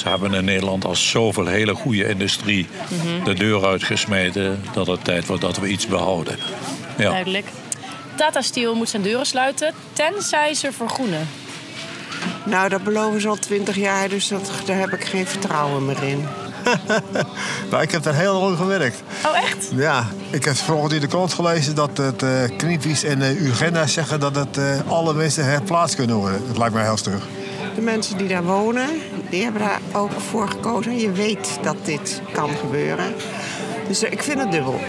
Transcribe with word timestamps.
Ze 0.00 0.08
hebben 0.08 0.34
in 0.34 0.44
Nederland 0.44 0.84
al 0.84 0.94
zoveel 0.94 1.46
hele 1.46 1.74
goede 1.74 2.08
industrie 2.08 2.68
de 3.24 3.34
deur 3.34 3.66
uitgesmeten 3.66 4.64
dat 4.72 4.86
het 4.86 5.04
tijd 5.04 5.26
wordt 5.26 5.42
dat 5.42 5.56
we 5.56 5.68
iets 5.68 5.86
behouden. 5.86 6.38
Ja. 6.96 7.10
Duidelijk. 7.10 7.46
Tata 8.14 8.40
Steel 8.40 8.74
moet 8.74 8.88
zijn 8.88 9.02
deuren 9.02 9.26
sluiten, 9.26 9.74
tenzij 9.92 10.54
ze 10.54 10.72
vergroenen. 10.72 11.28
Nou, 12.44 12.68
dat 12.68 12.84
beloven 12.84 13.20
ze 13.20 13.28
al 13.28 13.36
twintig 13.36 13.76
jaar, 13.76 14.08
dus 14.08 14.28
dat, 14.28 14.52
daar 14.64 14.78
heb 14.78 14.92
ik 14.92 15.04
geen 15.04 15.26
vertrouwen 15.26 15.84
meer 15.84 16.02
in. 16.02 16.26
Nou, 17.70 17.82
ik 17.82 17.90
heb 17.90 18.02
daar 18.02 18.14
heel 18.14 18.40
lang 18.40 18.56
gewerkt. 18.56 19.02
Oh, 19.26 19.36
echt? 19.36 19.68
Ja, 19.74 20.08
ik 20.30 20.44
heb 20.44 20.56
vanochtend 20.56 20.92
in 20.92 21.00
de 21.00 21.06
krant 21.06 21.32
gelezen 21.32 21.74
dat 21.74 21.96
het 21.96 22.22
uh, 22.22 22.30
Greenpeace 22.58 23.08
en 23.08 23.18
uh, 23.18 23.42
Urgenda 23.42 23.86
zeggen 23.86 24.20
dat 24.20 24.34
het 24.34 24.56
uh, 24.56 24.80
alle 24.86 25.14
mensen 25.14 25.44
herplaatst 25.44 25.96
kunnen 25.96 26.16
worden. 26.16 26.46
Dat 26.46 26.58
lijkt 26.58 26.74
mij 26.74 26.84
heel 26.84 26.96
stug. 26.96 27.26
De 27.74 27.80
mensen 27.80 28.16
die 28.16 28.28
daar 28.28 28.44
wonen, 28.44 28.88
die 29.30 29.42
hebben 29.42 29.60
daar 29.62 29.80
ook 29.92 30.10
voor 30.10 30.48
gekozen. 30.48 30.96
Je 30.98 31.12
weet 31.12 31.58
dat 31.62 31.76
dit 31.84 32.22
kan 32.32 32.50
gebeuren. 32.50 33.14
Dus 33.88 34.02
ik 34.02 34.22
vind 34.22 34.40
het 34.40 34.52
dubbel. 34.52 34.80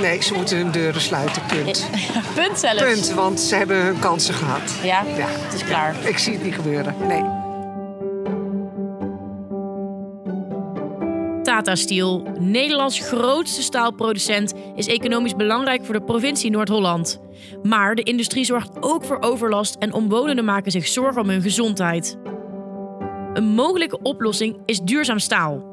Nee, 0.00 0.22
ze 0.22 0.34
moeten 0.34 0.56
hun 0.56 0.70
deuren 0.70 1.00
sluiten, 1.00 1.42
punt. 1.46 1.86
Punt 2.34 2.58
zelfs. 2.58 2.82
Punt, 2.82 3.12
want 3.14 3.40
ze 3.40 3.54
hebben 3.54 3.84
hun 3.84 3.98
kansen 3.98 4.34
gehad. 4.34 4.72
Ja, 4.82 5.02
het 5.06 5.54
is 5.54 5.64
klaar. 5.64 5.94
Ik 6.04 6.18
zie 6.18 6.32
het 6.32 6.42
niet 6.42 6.54
gebeuren, 6.54 6.94
nee. 7.06 7.35
Tata 11.46 11.74
Steel, 11.74 12.22
Nederlands 12.38 12.98
grootste 12.98 13.62
staalproducent, 13.62 14.54
is 14.74 14.86
economisch 14.86 15.36
belangrijk 15.36 15.84
voor 15.84 15.94
de 15.94 16.02
provincie 16.02 16.50
Noord-Holland. 16.50 17.20
Maar 17.62 17.94
de 17.94 18.02
industrie 18.02 18.44
zorgt 18.44 18.82
ook 18.82 19.04
voor 19.04 19.18
overlast 19.20 19.74
en 19.74 19.92
omwonenden 19.92 20.44
maken 20.44 20.70
zich 20.70 20.86
zorgen 20.86 21.22
om 21.22 21.28
hun 21.28 21.42
gezondheid. 21.42 22.18
Een 23.32 23.44
mogelijke 23.44 23.98
oplossing 24.02 24.56
is 24.64 24.80
duurzaam 24.80 25.18
staal. 25.18 25.64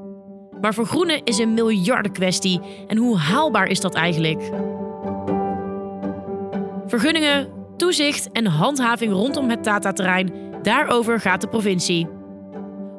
Maar 0.62 0.74
vergroenen 0.74 1.24
is 1.24 1.38
een 1.38 1.54
miljardenkwestie 1.54 2.60
en 2.88 2.98
hoe 2.98 3.18
haalbaar 3.18 3.68
is 3.68 3.80
dat 3.80 3.94
eigenlijk? 3.94 4.52
Vergunningen, 6.88 7.48
toezicht 7.78 8.32
en 8.32 8.46
handhaving 8.46 9.12
rondom 9.12 9.50
het 9.50 9.64
Tata-terrein, 9.64 10.34
daarover 10.62 11.20
gaat 11.20 11.42
de 11.42 11.48
provincie. 11.48 12.22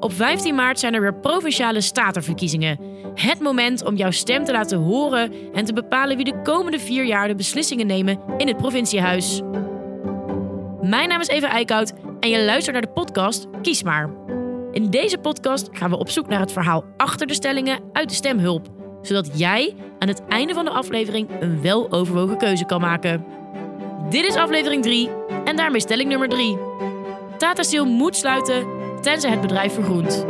Op 0.05 0.13
15 0.13 0.55
maart 0.55 0.79
zijn 0.79 0.95
er 0.95 1.01
weer 1.01 1.15
provinciale 1.15 1.81
statenverkiezingen. 1.81 2.79
Het 3.15 3.41
moment 3.41 3.85
om 3.85 3.97
jouw 3.97 4.11
stem 4.11 4.45
te 4.45 4.53
laten 4.53 4.79
horen 4.79 5.33
en 5.53 5.65
te 5.65 5.73
bepalen 5.73 6.17
wie 6.17 6.25
de 6.25 6.41
komende 6.43 6.79
vier 6.79 7.05
jaar 7.05 7.29
de 7.29 7.35
beslissingen 7.35 7.87
nemen 7.87 8.21
in 8.37 8.47
het 8.47 8.57
provinciehuis. 8.57 9.41
Mijn 10.83 11.09
naam 11.09 11.21
is 11.21 11.29
Eva 11.29 11.49
Eickhout 11.49 11.93
en 12.21 12.31
je 12.31 12.45
luistert 12.45 12.73
naar 12.73 12.83
de 12.85 12.93
podcast 12.93 13.47
Kies 13.63 13.83
maar. 13.83 14.11
In 14.73 14.91
deze 14.91 15.19
podcast 15.19 15.69
gaan 15.73 15.91
we 15.91 15.99
op 15.99 16.09
zoek 16.09 16.27
naar 16.27 16.41
het 16.41 16.53
verhaal 16.53 16.85
achter 16.97 17.27
de 17.27 17.35
stellingen 17.35 17.81
uit 17.93 18.09
de 18.09 18.15
stemhulp, 18.15 18.69
zodat 19.03 19.39
jij 19.39 19.75
aan 19.99 20.09
het 20.09 20.23
einde 20.29 20.55
van 20.55 20.65
de 20.65 20.71
aflevering 20.71 21.29
een 21.41 21.61
weloverwogen 21.61 22.39
keuze 22.39 22.65
kan 22.65 22.81
maken. 22.81 23.25
Dit 24.11 24.25
is 24.25 24.37
aflevering 24.37 24.83
3 24.83 25.11
en 25.45 25.57
daarmee 25.57 25.81
stelling 25.81 26.09
nummer 26.09 26.29
3. 26.29 26.59
Tata 27.39 27.63
Steel 27.63 27.85
moet 27.85 28.17
sluiten 28.17 28.74
tenzij 29.05 29.31
het 29.31 29.41
bedrijf 29.41 29.75
vergroent. 29.75 30.25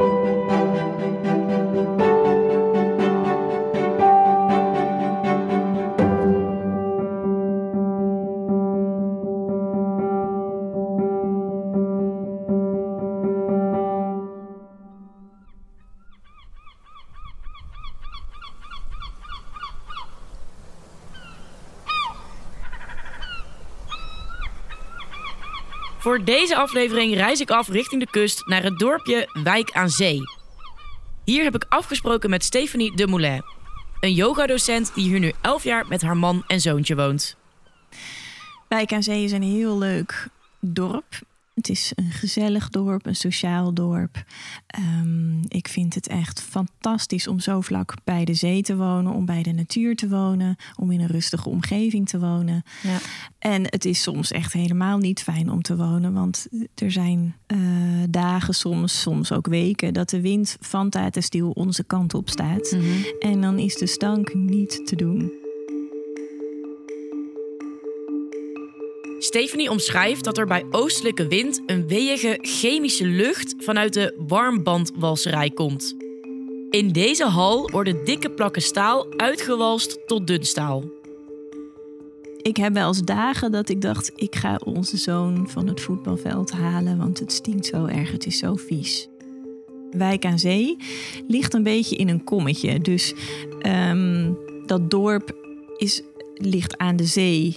Voor 26.04 26.24
deze 26.24 26.56
aflevering 26.56 27.14
reis 27.14 27.40
ik 27.40 27.50
af 27.50 27.68
richting 27.68 28.00
de 28.00 28.10
kust 28.10 28.46
naar 28.46 28.62
het 28.62 28.78
dorpje 28.78 29.28
Wijk 29.42 29.72
aan 29.72 29.90
Zee. 29.90 30.20
Hier 31.24 31.44
heb 31.44 31.54
ik 31.54 31.66
afgesproken 31.68 32.30
met 32.30 32.44
Stephanie 32.44 32.96
de 32.96 33.06
Moulin, 33.06 33.42
een 34.00 34.12
yogadocent 34.12 34.94
die 34.94 35.08
hier 35.08 35.18
nu 35.18 35.32
11 35.40 35.64
jaar 35.64 35.86
met 35.88 36.02
haar 36.02 36.16
man 36.16 36.44
en 36.46 36.60
zoontje 36.60 36.96
woont. 36.96 37.36
Wijk 38.68 38.92
aan 38.92 39.02
Zee 39.02 39.24
is 39.24 39.32
een 39.32 39.42
heel 39.42 39.78
leuk 39.78 40.28
dorp. 40.60 41.14
Het 41.54 41.68
is 41.68 41.92
een 41.94 42.10
gezellig 42.10 42.68
dorp, 42.68 43.06
een 43.06 43.16
sociaal 43.16 43.74
dorp. 43.74 44.24
Um, 44.78 45.40
ik 45.48 45.68
vind 45.68 45.94
het 45.94 46.08
echt 46.08 46.40
fantastisch 46.40 47.26
om 47.28 47.40
zo 47.40 47.60
vlak 47.60 47.94
bij 48.04 48.24
de 48.24 48.34
zee 48.34 48.62
te 48.62 48.76
wonen, 48.76 49.12
om 49.12 49.24
bij 49.24 49.42
de 49.42 49.52
natuur 49.52 49.96
te 49.96 50.08
wonen, 50.08 50.56
om 50.76 50.90
in 50.90 51.00
een 51.00 51.06
rustige 51.06 51.48
omgeving 51.48 52.08
te 52.08 52.18
wonen. 52.18 52.62
Ja. 52.82 52.98
En 53.38 53.62
het 53.62 53.84
is 53.84 54.02
soms 54.02 54.30
echt 54.30 54.52
helemaal 54.52 54.98
niet 54.98 55.22
fijn 55.22 55.50
om 55.50 55.62
te 55.62 55.76
wonen, 55.76 56.12
want 56.12 56.46
er 56.74 56.90
zijn 56.90 57.34
uh, 57.46 57.58
dagen, 58.10 58.54
soms, 58.54 59.00
soms 59.00 59.32
ook 59.32 59.46
weken, 59.46 59.94
dat 59.94 60.10
de 60.10 60.20
wind 60.20 60.56
van 60.60 60.90
Tatenstiel 60.90 61.50
onze 61.50 61.84
kant 61.84 62.14
op 62.14 62.28
staat. 62.28 62.72
Mm 62.72 62.80
-hmm. 62.80 63.04
En 63.18 63.40
dan 63.40 63.58
is 63.58 63.76
de 63.76 63.86
stank 63.86 64.34
niet 64.34 64.86
te 64.86 64.96
doen. 64.96 65.43
Stephanie 69.24 69.70
omschrijft 69.70 70.24
dat 70.24 70.38
er 70.38 70.46
bij 70.46 70.64
oostelijke 70.70 71.26
wind 71.26 71.62
een 71.66 71.88
weeige 71.88 72.38
chemische 72.40 73.06
lucht 73.06 73.54
vanuit 73.58 73.92
de 73.92 74.14
warmbandwalserij 74.26 75.50
komt. 75.50 75.96
In 76.70 76.92
deze 76.92 77.24
hal 77.24 77.70
worden 77.70 78.04
dikke 78.04 78.30
plakken 78.30 78.62
staal 78.62 79.06
uitgewalst 79.16 80.06
tot 80.06 80.26
dun 80.26 80.44
staal. 80.44 80.84
Ik 82.42 82.56
heb 82.56 82.72
wel 82.72 82.88
eens 82.88 83.02
dagen 83.02 83.52
dat 83.52 83.68
ik 83.68 83.80
dacht: 83.80 84.12
ik 84.14 84.34
ga 84.36 84.60
onze 84.64 84.96
zoon 84.96 85.48
van 85.48 85.66
het 85.66 85.80
voetbalveld 85.80 86.50
halen, 86.50 86.98
want 86.98 87.18
het 87.18 87.32
stinkt 87.32 87.66
zo 87.66 87.86
erg, 87.86 88.12
het 88.12 88.26
is 88.26 88.38
zo 88.38 88.54
vies. 88.54 89.08
Wijk 89.90 90.24
aan 90.24 90.38
Zee 90.38 90.76
ligt 91.28 91.54
een 91.54 91.62
beetje 91.62 91.96
in 91.96 92.08
een 92.08 92.24
kommetje. 92.24 92.80
Dus 92.80 93.14
um, 93.66 94.38
dat 94.66 94.90
dorp 94.90 95.36
is, 95.76 96.02
ligt 96.34 96.76
aan 96.76 96.96
de 96.96 97.06
zee. 97.06 97.56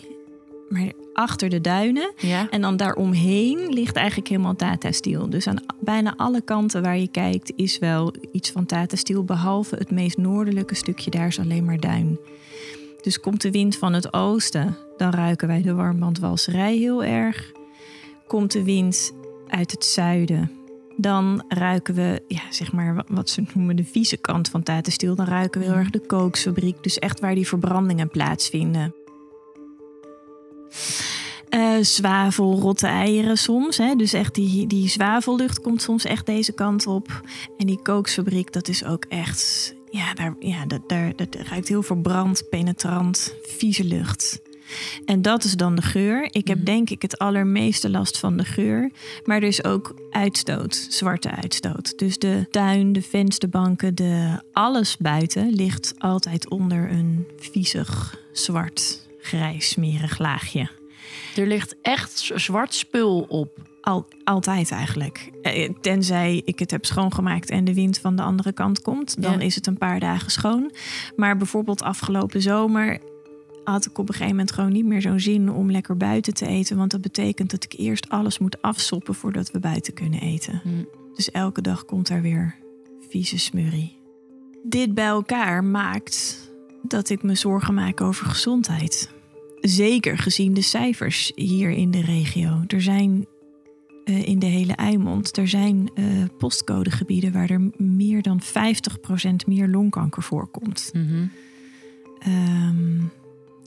Maar 0.69 0.91
achter 1.17 1.49
de 1.49 1.61
duinen. 1.61 2.13
Ja. 2.17 2.49
En 2.49 2.61
dan 2.61 2.77
daaromheen 2.77 3.67
ligt 3.69 3.95
eigenlijk 3.95 4.27
helemaal 4.27 4.55
Tata 4.55 4.91
Steel. 4.91 5.29
Dus 5.29 5.47
aan 5.47 5.63
bijna 5.79 6.13
alle 6.17 6.41
kanten 6.41 6.81
waar 6.81 6.97
je 6.97 7.07
kijkt 7.07 7.51
is 7.55 7.79
wel 7.79 8.13
iets 8.31 8.51
van 8.51 8.65
Tata 8.65 8.95
Steel. 8.95 9.23
Behalve 9.23 9.75
het 9.75 9.91
meest 9.91 10.17
noordelijke 10.17 10.75
stukje, 10.75 11.11
daar 11.11 11.27
is 11.27 11.39
alleen 11.39 11.65
maar 11.65 11.79
duin. 11.79 12.19
Dus 13.01 13.19
komt 13.19 13.41
de 13.41 13.51
wind 13.51 13.75
van 13.75 13.93
het 13.93 14.13
oosten, 14.13 14.77
dan 14.97 15.11
ruiken 15.11 15.47
wij 15.47 15.61
de 15.61 15.73
warmbandwalserij 15.73 16.75
heel 16.75 17.03
erg. 17.03 17.51
Komt 18.27 18.51
de 18.51 18.63
wind 18.63 19.13
uit 19.47 19.71
het 19.71 19.85
zuiden, 19.85 20.51
dan 20.97 21.43
ruiken 21.47 21.93
we, 21.93 22.21
ja, 22.27 22.41
zeg 22.49 22.71
maar, 22.71 23.03
wat 23.07 23.29
ze 23.29 23.43
noemen 23.53 23.75
de 23.75 23.83
vieze 23.83 24.17
kant 24.17 24.49
van 24.49 24.63
Tata 24.63 24.91
Steel. 24.91 25.15
Dan 25.15 25.25
ruiken 25.25 25.61
we 25.61 25.67
heel 25.67 25.75
erg 25.75 25.89
de 25.89 26.05
kooksfabriek. 26.05 26.83
Dus 26.83 26.99
echt 26.99 27.19
waar 27.19 27.35
die 27.35 27.47
verbrandingen 27.47 28.09
plaatsvinden. 28.09 28.93
Zwavel, 31.83 32.59
rotte 32.59 32.87
eieren 32.87 33.37
soms. 33.37 33.77
Hè? 33.77 33.95
Dus 33.95 34.13
echt 34.13 34.35
die, 34.35 34.67
die 34.67 34.89
zwavellucht 34.89 35.61
komt 35.61 35.81
soms 35.81 36.05
echt 36.05 36.25
deze 36.25 36.51
kant 36.51 36.87
op. 36.87 37.21
En 37.57 37.65
die 37.65 37.79
kooksfabriek, 37.81 38.53
dat 38.53 38.67
is 38.67 38.83
ook 38.83 39.05
echt... 39.05 39.75
Ja, 39.89 40.13
daar, 40.13 40.35
ja 40.39 40.65
dat, 40.65 40.81
daar, 40.87 41.15
dat 41.15 41.35
ruikt 41.35 41.67
heel 41.67 41.83
verbrand, 41.83 42.49
penetrant, 42.49 43.33
vieze 43.41 43.83
lucht. 43.83 44.41
En 45.05 45.21
dat 45.21 45.43
is 45.43 45.53
dan 45.53 45.75
de 45.75 45.81
geur. 45.81 46.27
Ik 46.31 46.47
heb 46.47 46.65
denk 46.65 46.89
ik 46.89 47.01
het 47.01 47.17
allermeeste 47.17 47.89
last 47.89 48.17
van 48.17 48.37
de 48.37 48.45
geur. 48.45 48.91
Maar 49.25 49.37
er 49.37 49.47
is 49.47 49.63
ook 49.63 49.95
uitstoot, 50.11 50.87
zwarte 50.89 51.31
uitstoot. 51.31 51.97
Dus 51.97 52.17
de 52.17 52.47
tuin, 52.51 52.93
de 52.93 53.01
vensterbanken, 53.01 53.95
de, 53.95 54.41
alles 54.51 54.97
buiten 54.97 55.49
ligt 55.49 55.93
altijd 55.97 56.49
onder 56.49 56.91
een 56.91 57.27
viezig, 57.37 58.19
zwart, 58.31 59.07
grijs, 59.19 59.69
smerig 59.69 60.19
laagje. 60.19 60.76
Er 61.35 61.47
ligt 61.47 61.75
echt 61.81 62.31
zwart 62.35 62.73
spul 62.73 63.25
op. 63.29 63.65
Al, 63.81 64.07
altijd 64.23 64.71
eigenlijk. 64.71 65.31
Tenzij 65.81 66.41
ik 66.45 66.59
het 66.59 66.71
heb 66.71 66.85
schoongemaakt 66.85 67.49
en 67.49 67.63
de 67.63 67.73
wind 67.73 67.99
van 67.99 68.15
de 68.15 68.21
andere 68.21 68.51
kant 68.51 68.81
komt. 68.81 69.21
Dan 69.21 69.31
ja. 69.31 69.39
is 69.39 69.55
het 69.55 69.67
een 69.67 69.77
paar 69.77 69.99
dagen 69.99 70.31
schoon. 70.31 70.71
Maar 71.15 71.37
bijvoorbeeld 71.37 71.81
afgelopen 71.81 72.41
zomer 72.41 72.99
had 73.63 73.85
ik 73.85 73.97
op 73.97 74.07
een 74.07 74.13
gegeven 74.13 74.35
moment 74.35 74.51
gewoon 74.51 74.71
niet 74.71 74.85
meer 74.85 75.01
zo'n 75.01 75.19
zin 75.19 75.51
om 75.51 75.71
lekker 75.71 75.97
buiten 75.97 76.33
te 76.33 76.47
eten. 76.47 76.77
Want 76.77 76.91
dat 76.91 77.01
betekent 77.01 77.51
dat 77.51 77.63
ik 77.63 77.73
eerst 77.77 78.09
alles 78.09 78.39
moet 78.39 78.61
afsoppen 78.61 79.15
voordat 79.15 79.51
we 79.51 79.59
buiten 79.59 79.93
kunnen 79.93 80.21
eten. 80.21 80.61
Mm. 80.63 80.87
Dus 81.15 81.31
elke 81.31 81.61
dag 81.61 81.85
komt 81.85 82.09
er 82.09 82.21
weer 82.21 82.55
vieze 83.09 83.39
smurrie. 83.39 83.97
Dit 84.63 84.93
bij 84.93 85.05
elkaar 85.05 85.63
maakt 85.63 86.47
dat 86.81 87.09
ik 87.09 87.23
me 87.23 87.35
zorgen 87.35 87.73
maak 87.73 88.01
over 88.01 88.25
gezondheid. 88.25 89.09
Zeker 89.61 90.17
gezien 90.17 90.53
de 90.53 90.61
cijfers 90.61 91.31
hier 91.35 91.69
in 91.69 91.91
de 91.91 92.01
regio. 92.01 92.63
Er 92.67 92.81
zijn 92.81 93.25
eh, 94.05 94.27
in 94.27 94.39
de 94.39 94.45
hele 94.45 94.73
Eimond. 94.73 95.37
Er 95.37 95.47
zijn 95.47 95.89
eh, 95.93 96.05
postcodegebieden 96.37 97.31
waar 97.33 97.49
er 97.49 97.71
meer 97.77 98.21
dan 98.21 98.41
50% 98.41 98.47
meer 99.47 99.67
longkanker 99.67 100.23
voorkomt. 100.23 100.89
Mhm. 100.93 101.25
Ehm, 102.19 102.97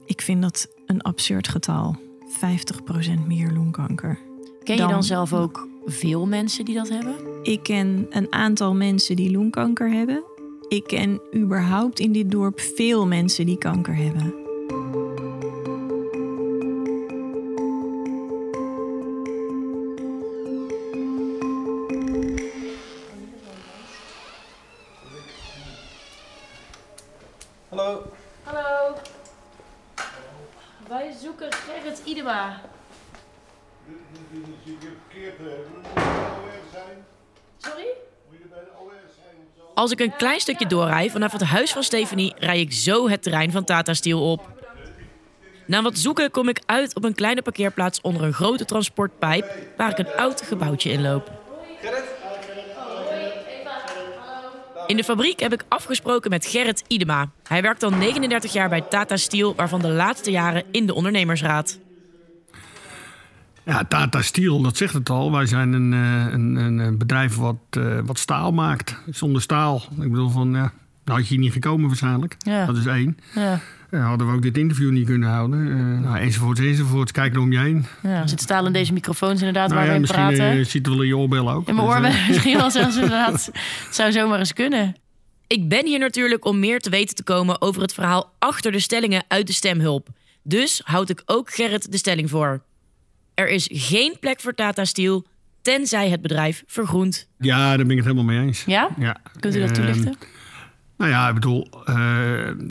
ik 0.05 0.21
vind 0.21 0.41
dat 0.41 0.67
een 0.85 1.01
absurd 1.01 1.47
getal. 1.47 1.95
50% 2.27 3.27
meer 3.27 3.51
longkanker. 3.51 4.19
Ken 4.63 4.75
je 4.75 4.81
Dan- 4.81 4.91
dan 4.91 5.03
zelf 5.03 5.33
ook 5.33 5.67
veel 5.85 6.27
mensen 6.27 6.65
die 6.65 6.75
dat 6.75 6.89
hebben? 6.89 7.15
Ik 7.43 7.63
ken 7.63 8.05
een 8.09 8.33
aantal 8.33 8.75
mensen 8.75 9.15
die 9.15 9.31
longkanker 9.31 9.91
hebben. 9.91 10.23
Ik 10.67 10.83
ken 10.83 11.21
überhaupt 11.35 11.99
in 11.99 12.11
dit 12.11 12.31
dorp 12.31 12.59
veel 12.59 13.07
mensen 13.07 13.45
die 13.45 13.57
kanker 13.57 13.95
hebben. 13.95 14.33
Als 39.81 39.91
ik 39.91 39.99
een 39.99 40.15
klein 40.15 40.39
stukje 40.39 40.67
doorrij 40.67 41.09
vanaf 41.09 41.31
het 41.31 41.43
huis 41.43 41.71
van 41.71 41.83
Stephanie, 41.83 42.33
rij 42.37 42.59
ik 42.59 42.71
zo 42.71 43.09
het 43.09 43.23
terrein 43.23 43.51
van 43.51 43.63
Tata 43.63 43.93
Steel 43.93 44.31
op. 44.31 44.49
Na 45.65 45.81
wat 45.81 45.97
zoeken 45.97 46.31
kom 46.31 46.49
ik 46.49 46.61
uit 46.65 46.95
op 46.95 47.03
een 47.03 47.15
kleine 47.15 47.41
parkeerplaats 47.41 48.01
onder 48.01 48.23
een 48.23 48.33
grote 48.33 48.65
transportpijp 48.65 49.45
waar 49.77 49.89
ik 49.89 49.97
een 49.97 50.15
oud 50.15 50.41
gebouwtje 50.41 50.91
inloop. 50.91 51.31
In 54.87 54.97
de 54.97 55.03
fabriek 55.03 55.39
heb 55.39 55.53
ik 55.53 55.65
afgesproken 55.67 56.29
met 56.29 56.45
Gerrit 56.45 56.83
Idema. 56.87 57.31
Hij 57.43 57.61
werkt 57.61 57.83
al 57.83 57.91
39 57.91 58.53
jaar 58.53 58.69
bij 58.69 58.81
Tata 58.81 59.17
Steel, 59.17 59.55
waarvan 59.55 59.81
de 59.81 59.91
laatste 59.91 60.31
jaren 60.31 60.63
in 60.71 60.85
de 60.85 60.93
ondernemersraad. 60.93 61.79
Ja, 63.65 63.83
Tata 63.85 64.21
Steel, 64.21 64.61
dat 64.61 64.77
zegt 64.77 64.93
het 64.93 65.09
al. 65.09 65.31
Wij 65.31 65.45
zijn 65.45 65.73
een, 65.73 65.93
eh, 65.93 66.33
een, 66.33 66.55
een, 66.55 66.97
bedrijf 66.97 67.35
wat, 67.35 67.55
eh, 67.69 67.99
wat 68.05 68.19
staal 68.19 68.51
maakt. 68.51 68.95
Zonder 69.09 69.41
staal. 69.41 69.81
Ik 70.01 70.09
bedoel 70.11 70.29
van, 70.29 70.51
ja, 70.53 70.71
nou 71.05 71.19
had 71.19 71.27
je 71.27 71.33
hier 71.33 71.43
niet 71.43 71.53
gekomen 71.53 71.87
waarschijnlijk. 71.87 72.35
Ja. 72.37 72.65
Dat 72.65 72.77
is 72.77 72.85
één. 72.85 73.17
Ja, 73.35 73.59
Eh, 73.89 74.05
hadden 74.05 74.27
we 74.27 74.33
ook 74.33 74.41
dit 74.41 74.57
interview 74.57 74.91
niet 74.91 75.05
kunnen 75.05 75.29
houden. 75.29 75.67
Eh, 75.67 76.03
nou, 76.03 76.17
enzovoorts, 76.17 76.59
enzovoorts. 76.59 77.11
Kijk 77.11 77.33
er 77.33 77.39
om 77.39 77.51
je 77.51 77.59
heen. 77.59 77.85
ja. 78.03 78.21
Er 78.21 78.29
zit 78.29 78.41
staal 78.41 78.65
in 78.65 78.73
deze 78.73 78.93
microfoons 78.93 79.39
inderdaad 79.39 79.69
Nou 79.69 79.73
waar 79.79 79.83
ja, 79.83 79.89
we 79.89 79.95
in 79.95 80.01
misschien 80.01 80.25
praten. 80.27 80.59
eh, 80.59 80.65
zit 80.65 80.85
er 80.85 80.91
wel 80.91 81.01
in 81.01 81.07
je 81.07 81.17
oorbel 81.17 81.51
ook. 81.51 81.67
In 81.67 81.75
mijn 81.75 81.87
Dus, 81.87 81.95
oor 81.97 82.03
eh, 82.03 82.27
misschien 82.29 82.57
wel 82.57 82.71
zelfs 82.71 82.95
inderdaad. 82.95 83.49
Het 83.85 83.95
zou 83.95 84.11
zomaar 84.11 84.39
eens 84.39 84.53
kunnen. 84.53 84.95
Ik 85.47 85.69
ben 85.69 85.85
hier 85.85 85.99
natuurlijk 85.99 86.45
om 86.45 86.59
meer 86.59 86.79
te 86.79 86.89
weten 86.89 87.15
te 87.15 87.23
komen 87.23 87.61
over 87.61 87.81
het 87.81 87.93
verhaal 87.93 88.33
achter 88.39 88.71
de 88.71 88.79
stellingen 88.79 89.23
uit 89.27 89.47
de 89.47 89.53
stemhulp. 89.53 90.07
Dus 90.43 90.81
houd 90.83 91.09
ik 91.09 91.21
ook 91.25 91.53
Gerrit 91.53 91.91
de 91.91 91.97
stelling 91.97 92.29
voor. 92.29 92.61
Er 93.33 93.49
is 93.49 93.67
geen 93.71 94.15
plek 94.19 94.39
voor 94.41 94.53
Tata 94.55 94.85
Steel, 94.85 95.25
tenzij 95.61 96.09
het 96.09 96.21
bedrijf 96.21 96.63
vergroent. 96.67 97.27
ja, 97.37 97.67
daar 97.67 97.77
ben 97.77 97.89
ik 97.89 97.95
het 97.95 98.05
helemaal 98.05 98.25
mee 98.35 98.39
eens. 98.47 98.63
Ja? 98.63 98.89
Ja. 98.99 99.17
Kunt 99.39 99.55
u 99.55 99.59
dat 99.59 99.69
Ehm, 99.69 99.79
toelichten? 99.79 100.15
Nou 100.97 101.13
ja, 101.13 101.27
ik 101.27 101.33
bedoel, 101.33 101.69
eh, 101.85 101.95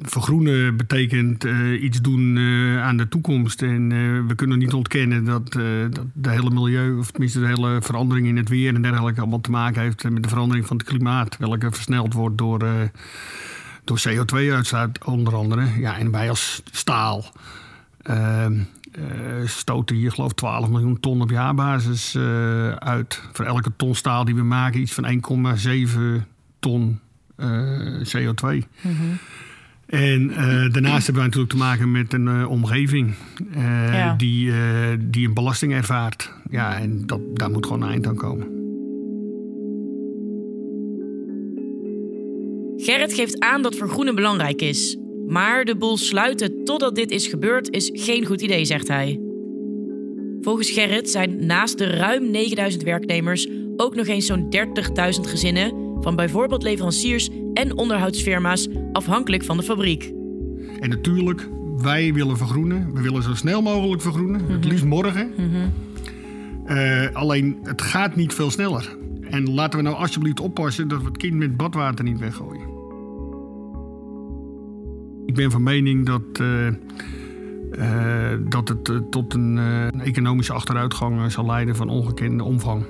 vergroenen 0.03 0.77
betekent 0.77 1.45
eh, 1.45 1.83
iets 1.83 2.01
doen 2.01 2.37
eh, 2.37 2.83
aan 2.83 2.97
de 2.97 3.09
toekomst. 3.09 3.63
En 3.63 3.93
eh, 3.93 4.29
we 4.29 4.35
kunnen 4.35 4.59
niet 4.59 4.73
ontkennen 4.73 5.25
dat, 5.25 5.55
eh, 5.57 5.63
dat 5.91 6.05
de 6.15 6.31
hele 6.31 6.51
milieu, 6.51 6.99
of 6.99 7.11
tenminste 7.11 7.41
de 7.41 7.47
hele 7.47 7.79
verandering 7.83 8.27
in 8.27 8.37
het 8.37 8.49
weer 8.49 8.75
en 8.75 8.83
dergelijke, 8.83 9.21
allemaal 9.21 9.41
te 9.41 9.51
maken 9.51 9.83
heeft 9.83 10.11
met 10.11 10.23
de 10.23 10.29
verandering 10.29 10.67
van 10.67 10.77
het 10.77 10.87
klimaat. 10.87 11.37
Welke 11.37 11.71
versneld 11.73 12.13
wordt 12.13 12.39
door, 12.39 12.63
eh, 12.63 12.73
door 13.85 13.99
CO2-uitstoot 14.09 15.05
onder 15.05 15.35
andere. 15.35 15.67
Ja, 15.79 15.99
en 15.99 16.11
wij 16.11 16.29
als 16.29 16.63
staal 16.71 17.25
stoten 19.45 19.97
hier 19.97 20.13
geloof 20.13 20.31
ik 20.31 20.37
12 20.37 20.69
miljoen 20.69 21.01
ton 21.01 21.21
op 21.23 21.31
jaarbasis 21.31 22.15
eh, 22.15 22.71
uit. 22.71 23.23
Voor 23.33 23.45
elke 23.45 23.71
ton 23.77 23.95
staal 23.95 24.25
die 24.25 24.35
we 24.35 24.43
maken 24.43 24.81
iets 24.81 24.93
van 24.93 25.21
1,7 26.21 26.27
ton 26.59 26.99
eh, 27.37 28.01
CO2. 28.17 28.67
En 29.87 30.31
eh, 30.31 30.45
daarnaast 30.73 31.05
hebben 31.05 31.23
we 31.23 31.29
natuurlijk 31.29 31.51
te 31.51 31.57
maken 31.57 31.91
met 31.91 32.13
een 32.13 32.29
eh, 32.29 32.51
omgeving 32.51 33.15
eh, 33.55 33.93
Ja. 33.93 34.15
die, 34.15 34.53
eh, 34.53 34.59
die 35.01 35.27
een 35.29 35.35
belasting 35.35 35.73
ervaart. 35.73 36.33
Ja, 36.51 36.79
en 36.79 37.07
dat, 37.07 37.21
daar 37.35 37.51
moet 37.51 37.67
gewoon 37.67 37.83
een 37.83 37.89
eind 37.91 38.07
aan 38.07 38.17
komen. 38.17 38.47
Gerrit 42.77 43.13
geeft 43.15 43.41
aan 43.41 43.63
dat 43.63 43.75
vergroenen 43.77 44.15
belangrijk 44.15 44.63
is. 44.63 44.97
Maar 45.31 45.65
de 45.65 45.77
boel 45.77 45.97
sluiten 45.97 46.65
totdat 46.65 46.95
dit 46.95 47.11
is 47.11 47.27
gebeurd 47.27 47.71
is 47.71 47.91
geen 47.93 48.27
goed 48.27 48.41
idee, 48.41 48.65
zegt 48.65 48.89
hij. 48.89 49.21
Volgens 50.41 50.71
Gerrit 50.71 51.11
zijn 51.11 51.47
naast 51.47 51.79
de 51.79 51.87
ruim 51.87 52.31
9000 52.31 52.83
werknemers 52.83 53.49
ook 53.77 53.95
nog 53.95 54.07
eens 54.07 54.27
zo'n 54.27 54.55
30.000 54.57 54.61
gezinnen 55.21 55.73
van 56.01 56.17
bijvoorbeeld 56.17 56.63
leveranciers 56.63 57.29
en 57.55 57.77
onderhoudsfirma's 57.77 58.69
afhankelijk 58.93 59.45
van 59.45 59.57
de 59.57 59.63
fabriek. 59.63 60.13
En 60.81 60.89
natuurlijk, 60.89 61.49
wij 61.77 62.13
willen 62.13 62.37
vergroenen. 62.37 62.93
We 62.93 63.01
willen 63.01 63.23
zo 63.23 63.35
snel 63.35 63.63
mogelijk 63.63 64.03
vergroenen. 64.03 64.51
Het 64.51 64.65
liefst 64.65 64.85
morgen. 64.85 65.33
Eh, 66.65 67.07
alleen, 67.13 67.59
het 67.63 67.83
gaat 67.83 68.17
niet 68.17 68.35
veel 68.35 68.51
sneller. 68.51 68.97
En 69.21 69.55
laten 69.55 69.79
we 69.79 69.85
nou 69.85 69.97
alsjeblieft 69.97 70.41
oppassen 70.41 70.89
dat 70.89 70.99
we 71.01 71.07
het 71.07 71.17
kind 71.17 71.35
met 71.35 71.57
badwater 71.57 72.05
niet 72.05 72.19
weggooien. 72.19 72.70
Ik 75.31 75.37
ben 75.37 75.51
van 75.51 75.63
mening 75.63 76.07
dat, 76.07 76.23
eh, 76.33 76.67
eh, 76.67 78.39
dat 78.49 78.69
het 78.69 78.89
eh, 78.89 78.97
tot 79.11 79.35
een 79.35 79.59
economische 80.01 80.53
achteruitgang 80.53 81.33
zal 81.33 81.47
leiden 81.47 81.77
van 81.77 81.89
ongekende 81.89 82.45
omvang. 82.45 82.87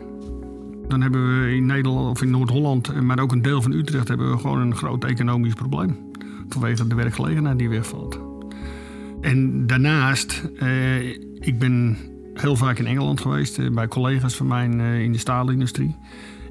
Dan 0.89 1.01
hebben 1.01 1.43
we 1.43 1.55
in 1.55 1.67
Nederland 1.67 2.11
of 2.11 2.23
in 2.23 2.31
Noord-Holland, 2.31 3.03
maar 3.03 3.19
ook 3.19 3.33
een 3.33 3.43
deel 3.43 3.63
van 3.63 3.73
Utrecht, 3.73 4.09
hebben 4.09 4.31
we 4.31 4.39
gewoon 4.39 4.61
een 4.61 4.77
groot 4.77 5.05
economisch 5.05 5.55
probleem. 5.55 5.97
Vanwege 6.49 6.87
de 6.87 6.95
werkgelegenheid 6.95 7.59
die 7.59 7.69
wegvalt. 7.69 8.19
En 9.21 9.67
daarnaast, 9.67 10.51
ik 11.39 11.59
ben 11.59 11.97
heel 12.35 12.57
vaak 12.57 12.79
in 12.79 12.87
Engeland 12.87 13.21
geweest 13.21 13.75
bij 13.75 13.89
collega's 13.89 14.37
van 14.37 14.47
mij 14.47 14.65
in 15.03 15.13
de 15.13 15.19
staalindustrie. 15.19 15.97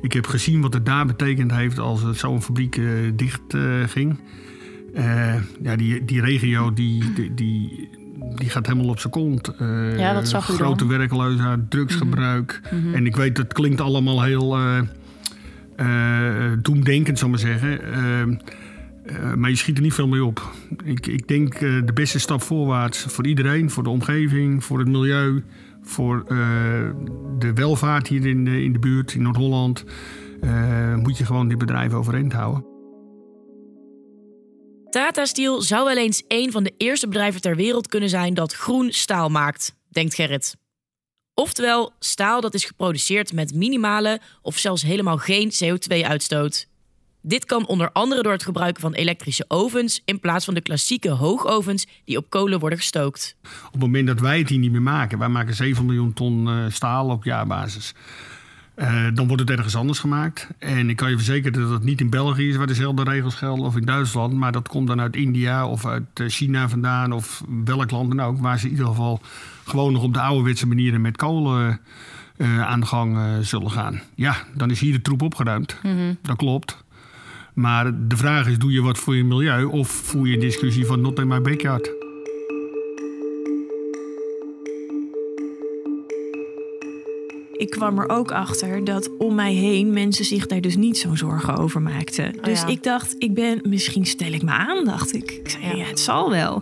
Ik 0.01 0.13
heb 0.13 0.27
gezien 0.27 0.61
wat 0.61 0.73
het 0.73 0.85
daar 0.85 1.05
betekend 1.05 1.51
heeft 1.51 1.79
als 1.79 2.11
zo'n 2.11 2.41
fabriek 2.41 2.81
dicht 3.15 3.55
ging. 3.85 4.19
Eh, 4.93 5.35
ja, 5.61 5.75
die, 5.75 6.05
die 6.05 6.21
regio 6.21 6.73
die, 6.73 7.13
die, 7.13 7.33
die, 7.33 7.89
die 8.35 8.49
gaat 8.49 8.65
helemaal 8.67 8.89
op 8.89 8.99
zijn 8.99 9.13
kont. 9.13 9.47
Eh, 9.47 9.97
Ja, 9.97 10.13
dat 10.13 10.27
zag 10.27 10.49
u 10.49 10.53
Grote 10.53 10.87
dan. 10.87 10.97
werkloosheid, 10.97 11.71
drugsgebruik. 11.71 12.61
En 12.93 13.05
ik 13.05 13.15
weet, 13.15 13.35
dat 13.35 13.53
klinkt 13.53 13.81
allemaal 13.81 14.23
heel 14.23 14.57
eh, 14.57 16.51
doemdenkend, 16.61 17.19
zal 17.19 17.27
ik 17.27 17.33
maar 17.33 17.57
zeggen. 17.57 18.41
Maar 19.35 19.49
je 19.49 19.55
schiet 19.55 19.77
er 19.77 19.83
niet 19.83 19.93
veel 19.93 20.07
mee 20.07 20.23
op. 20.23 20.51
Ik, 20.83 21.07
ik 21.07 21.27
denk 21.27 21.59
de 21.59 21.91
beste 21.93 22.19
stap 22.19 22.41
voorwaarts 22.41 23.05
voor 23.07 23.27
iedereen, 23.27 23.69
voor 23.69 23.83
de 23.83 23.89
omgeving, 23.89 24.63
voor 24.63 24.79
het 24.79 24.87
milieu, 24.87 25.43
voor 25.81 26.23
de 27.39 27.53
welvaart 27.53 28.07
hier 28.07 28.25
in 28.25 28.45
de, 28.45 28.63
in 28.63 28.73
de 28.73 28.79
buurt, 28.79 29.13
in 29.13 29.21
Noord-Holland. 29.21 29.85
moet 30.95 31.17
je 31.17 31.25
gewoon 31.25 31.47
dit 31.47 31.57
bedrijf 31.57 31.93
overeind 31.93 32.33
houden. 32.33 32.68
Tata 34.89 35.25
Steel 35.25 35.61
zou 35.61 35.85
wel 35.85 35.97
eens 35.97 36.23
een 36.27 36.51
van 36.51 36.63
de 36.63 36.73
eerste 36.77 37.07
bedrijven 37.07 37.41
ter 37.41 37.55
wereld 37.55 37.87
kunnen 37.87 38.09
zijn 38.09 38.33
dat 38.33 38.53
groen 38.53 38.91
staal 38.91 39.29
maakt, 39.29 39.75
denkt 39.89 40.13
Gerrit. 40.13 40.55
Oftewel, 41.33 41.93
staal 41.99 42.41
dat 42.41 42.53
is 42.53 42.65
geproduceerd 42.65 43.33
met 43.33 43.53
minimale 43.53 44.19
of 44.41 44.57
zelfs 44.57 44.81
helemaal 44.81 45.17
geen 45.17 45.51
CO2-uitstoot. 45.63 46.67
Dit 47.21 47.45
kan 47.45 47.67
onder 47.67 47.91
andere 47.91 48.21
door 48.21 48.31
het 48.31 48.43
gebruiken 48.43 48.81
van 48.81 48.93
elektrische 48.93 49.45
ovens 49.47 50.01
in 50.05 50.19
plaats 50.19 50.45
van 50.45 50.53
de 50.53 50.61
klassieke 50.61 51.09
hoogovens 51.09 51.85
die 52.05 52.17
op 52.17 52.29
kolen 52.29 52.59
worden 52.59 52.77
gestookt. 52.77 53.35
Op 53.65 53.71
het 53.71 53.81
moment 53.81 54.07
dat 54.07 54.19
wij 54.19 54.37
het 54.37 54.49
hier 54.49 54.59
niet 54.59 54.71
meer 54.71 54.81
maken, 54.81 55.19
wij 55.19 55.29
maken 55.29 55.55
7 55.55 55.85
miljoen 55.85 56.13
ton 56.13 56.47
eh, 56.47 56.65
staal 56.69 57.09
op 57.09 57.23
jaarbasis. 57.23 57.93
Eh, 58.79 59.05
dan 59.13 59.27
wordt 59.27 59.41
het 59.41 59.51
ergens 59.51 59.75
anders 59.75 59.99
gemaakt. 59.99 60.47
En 60.57 60.89
ik 60.89 60.95
kan 60.95 61.09
je 61.09 61.15
verzekeren 61.15 61.61
dat 61.61 61.69
het 61.69 61.83
niet 61.83 62.01
in 62.01 62.09
België 62.09 62.49
is 62.49 62.55
waar 62.55 62.67
dezelfde 62.67 63.03
regels 63.03 63.35
gelden 63.35 63.65
of 63.65 63.75
in 63.75 63.85
Duitsland. 63.85 64.33
Maar 64.33 64.51
dat 64.51 64.67
komt 64.67 64.87
dan 64.87 65.01
uit 65.01 65.15
India 65.15 65.67
of 65.67 65.85
uit 65.85 66.03
eh, 66.13 66.27
China 66.27 66.69
vandaan 66.69 67.11
of 67.11 67.43
welk 67.63 67.91
land 67.91 68.15
dan 68.15 68.25
ook. 68.25 68.39
Waar 68.39 68.59
ze 68.59 68.65
in 68.65 68.71
ieder 68.71 68.85
geval 68.85 69.21
gewoon 69.65 69.93
nog 69.93 70.03
op 70.03 70.13
de 70.13 70.19
ouderwetse 70.19 70.67
manieren 70.67 71.01
met 71.01 71.17
kolen 71.17 71.79
eh, 72.37 72.61
aan 72.61 72.79
de 72.79 72.85
gang 72.85 73.17
zullen 73.41 73.71
gaan. 73.71 74.01
Ja, 74.15 74.35
dan 74.55 74.71
is 74.71 74.79
hier 74.79 74.93
de 74.93 75.01
troep 75.01 75.21
opgeruimd. 75.21 75.77
Dat 76.21 76.37
klopt. 76.37 76.83
Maar 77.53 78.07
de 78.07 78.17
vraag 78.17 78.47
is, 78.47 78.57
doe 78.57 78.71
je 78.71 78.81
wat 78.81 78.97
voor 78.97 79.15
je 79.15 79.23
milieu 79.23 79.63
of 79.63 79.89
voer 79.89 80.27
je 80.27 80.33
een 80.33 80.39
discussie 80.39 80.85
van 80.85 81.01
not 81.01 81.19
in 81.19 81.27
my 81.27 81.41
backyard? 81.41 81.98
Ik 87.59 87.69
kwam 87.69 87.99
er 87.99 88.09
ook 88.09 88.31
achter 88.31 88.83
dat 88.83 89.09
om 89.17 89.35
mij 89.35 89.53
heen 89.53 89.93
mensen 89.93 90.25
zich 90.25 90.45
daar 90.45 90.61
dus 90.61 90.75
niet 90.75 90.97
zo'n 90.97 91.17
zorgen 91.17 91.57
over 91.57 91.81
maakten. 91.81 92.33
dus 92.41 92.61
ja. 92.61 92.67
ik 92.67 92.83
dacht, 92.83 93.15
ik 93.17 93.33
ben, 93.33 93.59
misschien 93.63 94.05
stel 94.05 94.31
ik 94.31 94.41
me 94.41 94.51
aan, 94.51 94.85
dacht 94.85 95.13
ik. 95.13 95.31
Ik 95.31 95.49
zei, 95.49 95.77
ja. 95.77 95.85
het 95.85 95.99
zal 95.99 96.29
wel. 96.29 96.61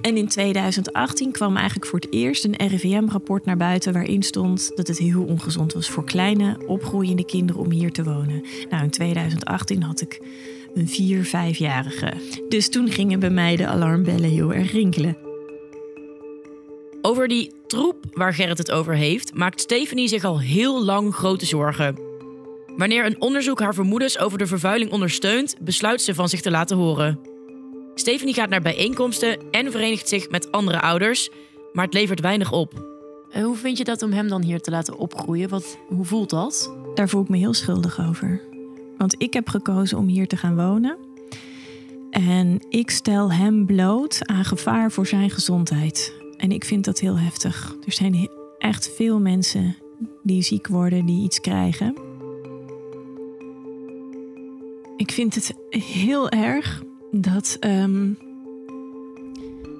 En 0.00 0.16
in 0.16 0.28
2018 0.28 1.32
kwam 1.32 1.56
eigenlijk 1.56 1.86
voor 1.86 1.98
het 1.98 2.12
eerst 2.12 2.44
een 2.44 2.56
RIVM-rapport 2.56 3.44
naar 3.44 3.56
buiten 3.56 3.92
waarin 3.92 4.22
stond 4.22 4.70
dat 4.74 4.86
het 4.86 4.98
heel 4.98 5.24
ongezond 5.24 5.72
was 5.72 5.90
voor 5.90 6.04
kleine, 6.04 6.58
opgroeiende 6.66 7.24
kinderen 7.24 7.62
om 7.62 7.70
hier 7.70 7.92
te 7.92 8.04
wonen. 8.04 8.44
Nou, 8.70 8.82
in 8.82 8.90
2018 8.90 9.82
had 9.82 10.00
ik 10.00 10.20
een 10.74 10.88
vier, 10.88 11.24
vijfjarige. 11.24 12.12
Dus 12.48 12.68
toen 12.68 12.88
gingen 12.88 13.20
bij 13.20 13.30
mij 13.30 13.56
de 13.56 13.66
alarmbellen 13.66 14.30
heel 14.30 14.52
erg 14.52 14.72
rinkelen. 14.72 15.23
Over 17.06 17.28
die 17.28 17.52
troep 17.66 18.04
waar 18.12 18.34
Gerrit 18.34 18.58
het 18.58 18.70
over 18.70 18.94
heeft, 18.94 19.34
maakt 19.34 19.60
Stephanie 19.60 20.08
zich 20.08 20.24
al 20.24 20.40
heel 20.40 20.84
lang 20.84 21.14
grote 21.14 21.46
zorgen. 21.46 21.98
Wanneer 22.76 23.06
een 23.06 23.20
onderzoek 23.20 23.60
haar 23.60 23.74
vermoedens 23.74 24.18
over 24.18 24.38
de 24.38 24.46
vervuiling 24.46 24.92
ondersteunt, 24.92 25.56
besluit 25.60 26.02
ze 26.02 26.14
van 26.14 26.28
zich 26.28 26.40
te 26.40 26.50
laten 26.50 26.76
horen. 26.76 27.18
Stephanie 27.94 28.34
gaat 28.34 28.48
naar 28.48 28.60
bijeenkomsten 28.60 29.50
en 29.50 29.70
verenigt 29.70 30.08
zich 30.08 30.30
met 30.30 30.52
andere 30.52 30.80
ouders, 30.80 31.30
maar 31.72 31.84
het 31.84 31.94
levert 31.94 32.20
weinig 32.20 32.52
op. 32.52 32.72
En 33.30 33.42
hoe 33.42 33.56
vind 33.56 33.78
je 33.78 33.84
dat 33.84 34.02
om 34.02 34.12
hem 34.12 34.28
dan 34.28 34.42
hier 34.42 34.60
te 34.60 34.70
laten 34.70 34.96
opgroeien? 34.96 35.48
Wat, 35.48 35.78
hoe 35.88 36.04
voelt 36.04 36.30
dat? 36.30 36.74
Daar 36.94 37.08
voel 37.08 37.22
ik 37.22 37.28
me 37.28 37.36
heel 37.36 37.54
schuldig 37.54 38.00
over. 38.08 38.40
Want 38.98 39.14
ik 39.22 39.32
heb 39.32 39.48
gekozen 39.48 39.98
om 39.98 40.06
hier 40.06 40.26
te 40.26 40.36
gaan 40.36 40.56
wonen. 40.56 40.96
En 42.10 42.66
ik 42.68 42.90
stel 42.90 43.32
hem 43.32 43.66
bloot 43.66 44.18
aan 44.26 44.44
gevaar 44.44 44.92
voor 44.92 45.06
zijn 45.06 45.30
gezondheid. 45.30 46.23
En 46.44 46.52
ik 46.52 46.64
vind 46.64 46.84
dat 46.84 47.00
heel 47.00 47.18
heftig. 47.18 47.76
Er 47.86 47.92
zijn 47.92 48.28
echt 48.58 48.90
veel 48.94 49.20
mensen 49.20 49.76
die 50.22 50.42
ziek 50.42 50.66
worden, 50.66 51.06
die 51.06 51.22
iets 51.22 51.40
krijgen. 51.40 51.94
Ik 54.96 55.10
vind 55.10 55.34
het 55.34 55.54
heel 55.70 56.28
erg 56.28 56.82
dat 57.10 57.56
ehm, 57.60 58.12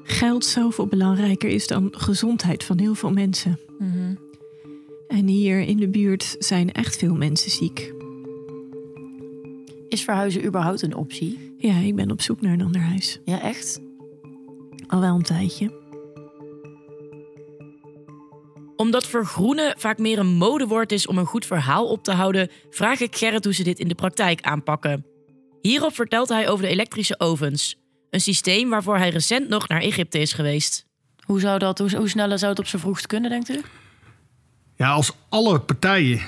geld 0.02 0.44
zoveel 0.44 0.87
belangrijker 0.87 1.49
is 1.49 1.66
dan 1.66 1.88
gezondheid 1.90 2.64
van 2.64 2.78
heel 2.78 2.94
veel 2.94 3.12
mensen. 3.12 3.59
En 5.09 5.26
hier 5.26 5.61
in 5.61 5.76
de 5.76 5.88
buurt 5.88 6.37
zijn 6.38 6.73
echt 6.73 6.97
veel 6.97 7.14
mensen 7.14 7.50
ziek. 7.50 7.92
Is 9.88 10.04
verhuizen 10.04 10.44
überhaupt 10.44 10.83
een 10.83 10.97
optie? 10.97 11.54
Ja, 11.59 11.76
ik 11.76 11.94
ben 11.94 12.11
op 12.11 12.21
zoek 12.21 12.40
naar 12.40 12.52
een 12.52 12.64
ander 12.64 12.80
huis. 12.80 13.21
Ja, 13.25 13.40
echt? 13.40 13.80
Al 14.87 15.00
wel 15.00 15.14
een 15.14 15.23
tijdje. 15.23 15.84
Omdat 18.85 19.07
vergroenen 19.07 19.75
vaak 19.79 19.99
meer 19.99 20.19
een 20.19 20.35
modewoord 20.35 20.93
is 20.93 21.07
om 21.07 21.19
een 21.19 21.26
goed 21.26 21.47
verhaal 21.47 21.87
op 21.87 22.05
te 22.05 22.12
houden, 22.12 22.50
vraag 22.71 23.00
ik 23.00 23.17
Gerrit 23.17 23.45
hoe 23.45 23.55
ze 23.55 23.62
dit 23.62 23.79
in 23.79 23.88
de 23.88 23.95
praktijk 23.95 24.41
aanpakken. 24.41 25.07
Hierop 25.61 25.95
vertelt 25.95 26.29
hij 26.29 26.49
over 26.49 26.64
de 26.64 26.71
elektrische 26.71 27.21
ovens. 27.21 27.76
Een 28.11 28.21
systeem 28.21 28.69
waarvoor 28.69 28.97
hij 28.97 29.11
recent 29.11 29.49
nog 29.49 29.69
naar 29.69 29.81
Egypte 29.81 30.19
is 30.19 30.33
geweest. 30.33 30.87
Hoe, 31.21 31.41
zou 31.41 31.59
dat, 31.59 31.79
hoe, 31.79 31.97
hoe 31.97 32.09
snel 32.09 32.38
zou 32.38 32.50
het 32.50 32.61
op 32.61 32.67
zijn 32.67 32.83
vroegst 32.83 33.07
kunnen, 33.07 33.31
denkt 33.31 33.50
u? 33.50 33.61
Ja, 34.76 34.91
als 34.91 35.12
alle 35.29 35.61
partijen 35.61 36.21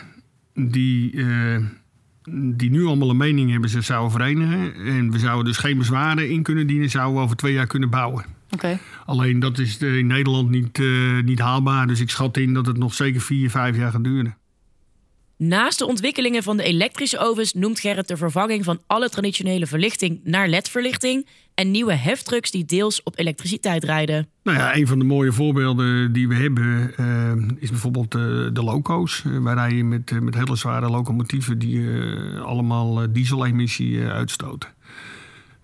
die, 0.54 1.16
eh, 1.16 1.64
die 2.54 2.70
nu 2.70 2.84
allemaal 2.84 3.10
een 3.10 3.16
mening 3.16 3.50
hebben, 3.50 3.70
zich 3.70 3.84
zouden 3.84 4.10
verenigen. 4.10 4.74
En 4.74 5.10
we 5.10 5.18
zouden 5.18 5.44
dus 5.44 5.56
geen 5.56 5.78
bezwaren 5.78 6.30
in 6.30 6.42
kunnen 6.42 6.66
dienen, 6.66 6.90
zouden 6.90 7.16
we 7.16 7.22
over 7.22 7.36
twee 7.36 7.52
jaar 7.52 7.66
kunnen 7.66 7.90
bouwen. 7.90 8.35
Oké. 8.50 8.78
Alleen 9.06 9.38
dat 9.40 9.58
is 9.58 9.78
eh, 9.78 9.96
in 9.96 10.06
Nederland 10.06 10.50
niet, 10.50 10.78
eh, 10.78 11.22
niet 11.24 11.38
haalbaar. 11.38 11.86
Dus 11.86 12.00
ik 12.00 12.10
schat 12.10 12.36
in 12.36 12.54
dat 12.54 12.66
het 12.66 12.76
nog 12.76 12.94
zeker 12.94 13.20
vier, 13.20 13.50
vijf 13.50 13.76
jaar 13.76 13.90
gaat 13.90 14.04
duren. 14.04 14.36
Naast 15.38 15.78
de 15.78 15.86
ontwikkelingen 15.86 16.42
van 16.42 16.56
de 16.56 16.62
elektrische 16.62 17.18
ovens 17.18 17.52
noemt 17.52 17.80
Gerrit 17.80 18.08
de 18.08 18.16
vervanging 18.16 18.64
van 18.64 18.80
alle 18.86 19.08
traditionele 19.08 19.66
verlichting 19.66 20.20
naar 20.24 20.48
LED-verlichting 20.48 21.26
en 21.54 21.70
nieuwe 21.70 21.92
heftrucks 21.92 22.50
die 22.50 22.64
deels 22.64 23.02
op 23.02 23.18
elektriciteit 23.18 23.84
rijden. 23.84 24.28
Nou 24.42 24.58
ja, 24.58 24.76
een 24.76 24.86
van 24.86 24.98
de 24.98 25.04
mooie 25.04 25.32
voorbeelden 25.32 26.12
die 26.12 26.28
we 26.28 26.34
hebben 26.34 26.92
eh, 26.96 27.62
is 27.62 27.70
bijvoorbeeld 27.70 28.10
de 28.54 28.62
loco's. 28.62 29.22
Uh, 29.26 29.42
wij 29.42 29.54
rijden 29.54 29.88
met, 29.88 30.20
met 30.20 30.34
hele 30.34 30.56
zware 30.56 30.90
locomotieven 30.90 31.58
die 31.58 31.88
allemaal 32.38 33.12
dieselemissie 33.12 34.06
uitstoten. 34.06 34.75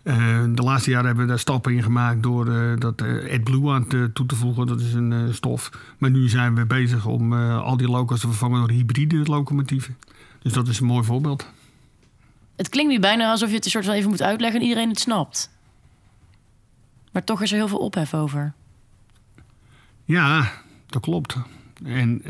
Eh, 0.03 0.45
de 0.55 0.63
laatste 0.63 0.91
jaren 0.91 1.07
hebben 1.07 1.25
we 1.25 1.31
daar 1.31 1.39
stappen 1.39 1.73
in 1.73 1.83
gemaakt 1.83 2.23
door 2.23 2.55
eh, 2.55 2.79
dat 2.79 3.01
eh, 3.01 3.35
AdBlue 3.35 3.73
aan 3.73 3.87
te, 3.87 4.11
toe 4.13 4.27
te 4.27 4.35
voegen. 4.35 4.67
Dat 4.67 4.81
is 4.81 4.93
een 4.93 5.35
stof. 5.35 5.71
Maar 5.99 6.11
nu 6.11 6.29
zijn 6.29 6.55
we 6.55 6.67
bezig 6.67 7.07
om 7.07 7.33
al 7.53 7.77
die 7.77 7.89
loco's 7.89 8.21
te 8.21 8.27
vervangen 8.27 8.59
door 8.59 8.71
hybride 8.71 9.17
locomotieven. 9.25 9.97
Dus 10.43 10.53
dat 10.53 10.69
is 10.69 10.81
een 10.81 10.87
mooi 10.87 11.05
voorbeeld. 11.05 11.47
Het 12.57 12.69
klinkt 12.69 12.93
nu 12.93 13.01
bijna 13.01 13.31
alsof 13.31 13.49
je 13.49 13.55
het 13.55 13.65
een 13.65 13.71
soort 13.71 13.85
van 13.85 13.95
even 13.95 14.11
moet 14.11 14.23
uitleggen 14.23 14.61
en 14.61 14.67
iedereen 14.67 14.89
het 14.89 15.01
snapt. 15.01 15.51
Maar 17.13 17.25
toch 17.25 17.43
is 17.43 17.51
er 17.51 17.57
heel 17.57 17.69
veel 17.69 17.79
ophef 17.79 18.15
over. 18.15 18.53
Ja, 20.05 20.53
dat 20.87 21.03
klopt. 21.03 21.37
En 21.85 22.23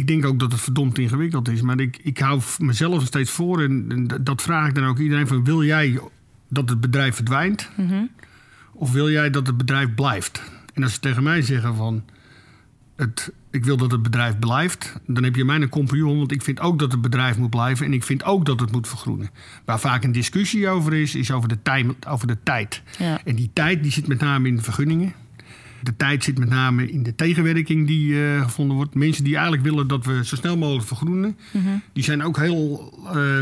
ik 0.00 0.06
denk 0.06 0.24
ook 0.24 0.38
dat 0.38 0.52
het 0.52 0.60
verdomd 0.60 0.98
ingewikkeld 0.98 1.48
is. 1.48 1.62
Maar 1.62 1.80
ik, 1.80 1.98
ik 2.02 2.18
hou 2.18 2.40
mezelf 2.58 3.06
steeds 3.06 3.30
voor. 3.30 3.62
En, 3.62 3.84
en 3.88 4.24
dat- 4.24 4.42
vraag 4.42 4.68
ik 4.68 4.74
dan 4.74 4.84
ook 4.84 4.98
iedereen 4.98 5.26
van... 5.26 5.44
wil 5.44 5.64
jij 5.64 6.00
dat 6.48 6.68
het 6.68 6.80
bedrijf 6.80 7.14
verdwijnt? 7.14 7.68
Of 8.72 8.92
wil 8.92 9.10
jij 9.10 9.30
dat 9.30 9.46
het 9.46 9.56
bedrijf 9.56 9.94
blijft? 9.94 10.42
En 10.74 10.82
als 10.82 10.94
ze 10.94 11.00
tegen 11.00 11.22
mij 11.22 11.42
zeggen 11.42 11.76
van... 11.76 12.02
Het, 12.96 13.32
ik 13.50 13.64
wil 13.64 13.76
dat 13.76 13.90
het 13.90 14.02
bedrijf 14.02 14.38
blijft, 14.38 14.96
dan 15.06 15.24
heb 15.24 15.36
je 15.36 15.44
mij 15.44 15.60
een 15.60 15.68
compagnon. 15.68 16.18
Want 16.18 16.32
ik 16.32 16.42
vind 16.42 16.60
ook 16.60 16.78
dat 16.78 16.92
het 16.92 17.00
bedrijf 17.00 17.38
moet 17.38 17.50
blijven. 17.50 17.86
En 17.86 17.92
ik 17.92 18.04
vind 18.04 18.24
ook 18.24 18.44
dat 18.46 18.60
het 18.60 18.72
moet 18.72 18.88
vergroenen. 18.88 19.30
Waar 19.64 19.80
vaak 19.80 20.04
een 20.04 20.12
discussie 20.12 20.68
over 20.68 20.94
is, 20.94 21.14
is 21.14 21.30
over 21.30 21.48
de, 21.48 21.62
tijd, 21.62 22.06
over 22.06 22.26
de 22.26 22.36
tijd. 22.42 22.82
Ja. 22.98 23.20
En 23.24 23.34
die 23.36 23.50
tijd 23.52 23.82
die 23.82 23.92
zit 23.92 24.06
met 24.06 24.20
name 24.20 24.48
in 24.48 24.56
de 24.56 24.62
vergunningen. 24.62 25.12
De 25.82 25.96
tijd 25.96 26.24
zit 26.24 26.38
met 26.38 26.48
name 26.48 26.90
in 26.90 27.02
de 27.02 27.14
tegenwerking 27.14 27.86
die 27.86 28.24
eh, 28.24 28.42
gevonden 28.42 28.76
wordt. 28.76 28.94
Mensen 28.94 29.24
die 29.24 29.32
eigenlijk 29.32 29.64
willen 29.64 29.88
dat 29.88 30.04
we 30.04 30.24
zo 30.24 30.36
snel 30.36 30.56
mogelijk 30.56 30.86
vergroenen, 30.86 31.36
die 31.92 32.04
zijn 32.04 32.22
ook 32.22 32.36
heel 32.36 32.92
eh, 33.14 33.38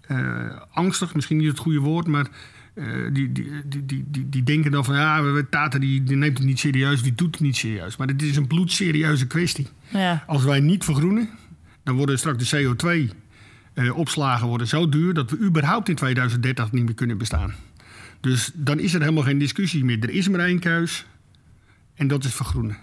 eh, 0.00 0.60
angstig, 0.72 1.14
misschien 1.14 1.36
niet 1.36 1.48
het 1.48 1.58
goede 1.58 1.78
woord, 1.78 2.06
maar 2.06 2.26
die, 3.12 3.32
die, 3.32 3.50
die, 3.66 3.86
die, 3.86 4.04
die, 4.10 4.28
die 4.28 4.42
denken 4.42 4.70
dan 4.70 4.84
van 4.84 4.94
ja, 4.94 5.42
Tata 5.50 5.78
die, 5.78 6.02
die 6.02 6.16
neemt 6.16 6.38
het 6.38 6.46
niet 6.46 6.58
serieus, 6.58 7.02
die 7.02 7.14
doet 7.14 7.34
het 7.34 7.40
niet 7.40 7.56
serieus. 7.56 7.96
Maar 7.96 8.06
dit 8.06 8.22
is 8.22 8.36
een 8.36 8.46
bloedserieuze 8.46 9.26
kwestie. 9.26 9.66
Ja. 9.88 10.24
Als 10.26 10.44
wij 10.44 10.60
niet 10.60 10.84
vergroenen, 10.84 11.28
dan 11.82 11.96
worden 11.96 12.18
straks 12.18 12.50
de 12.50 12.64
CO2-opslagen 13.74 14.46
worden 14.46 14.66
zo 14.66 14.88
duur 14.88 15.14
dat 15.14 15.30
we 15.30 15.38
überhaupt 15.38 15.88
in 15.88 15.94
2030 15.94 16.72
niet 16.72 16.84
meer 16.84 16.94
kunnen 16.94 17.18
bestaan. 17.18 17.54
Dus 18.20 18.50
dan 18.54 18.78
is 18.78 18.94
er 18.94 19.00
helemaal 19.00 19.22
geen 19.22 19.38
discussie 19.38 19.84
meer. 19.84 19.98
Er 20.00 20.10
is 20.10 20.28
maar 20.28 20.40
één 20.40 20.58
keus 20.58 21.06
en 22.00 22.08
dat 22.08 22.24
is 22.24 22.34
vergroenen. 22.34 22.76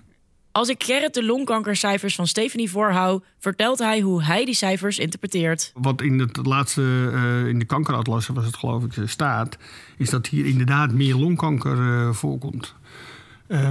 Als 0.51 0.69
ik 0.69 0.83
Gerrit 0.83 1.13
de 1.13 1.23
longkankercijfers 1.23 2.15
van 2.15 2.27
Stephanie 2.27 2.69
voorhoud, 2.69 3.23
vertelt 3.39 3.79
hij 3.79 3.99
hoe 3.99 4.23
hij 4.23 4.45
die 4.45 4.53
cijfers 4.53 4.99
interpreteert. 4.99 5.71
Wat 5.73 6.01
in 6.01 6.19
het 6.19 6.45
laatste, 6.45 7.11
eh, 7.13 7.47
in 7.47 7.59
de 7.59 7.65
kankeratlassen 7.65 8.33
was 8.33 8.45
het 8.45 8.55
geloof 8.55 8.83
ik, 8.83 8.97
eh, 8.97 9.07
staat, 9.07 9.57
is 9.97 10.09
dat 10.09 10.27
hier 10.27 10.45
inderdaad 10.45 10.91
meer 10.91 11.15
longkanker 11.15 11.79
eh, 11.79 12.13
voorkomt. 12.13 12.75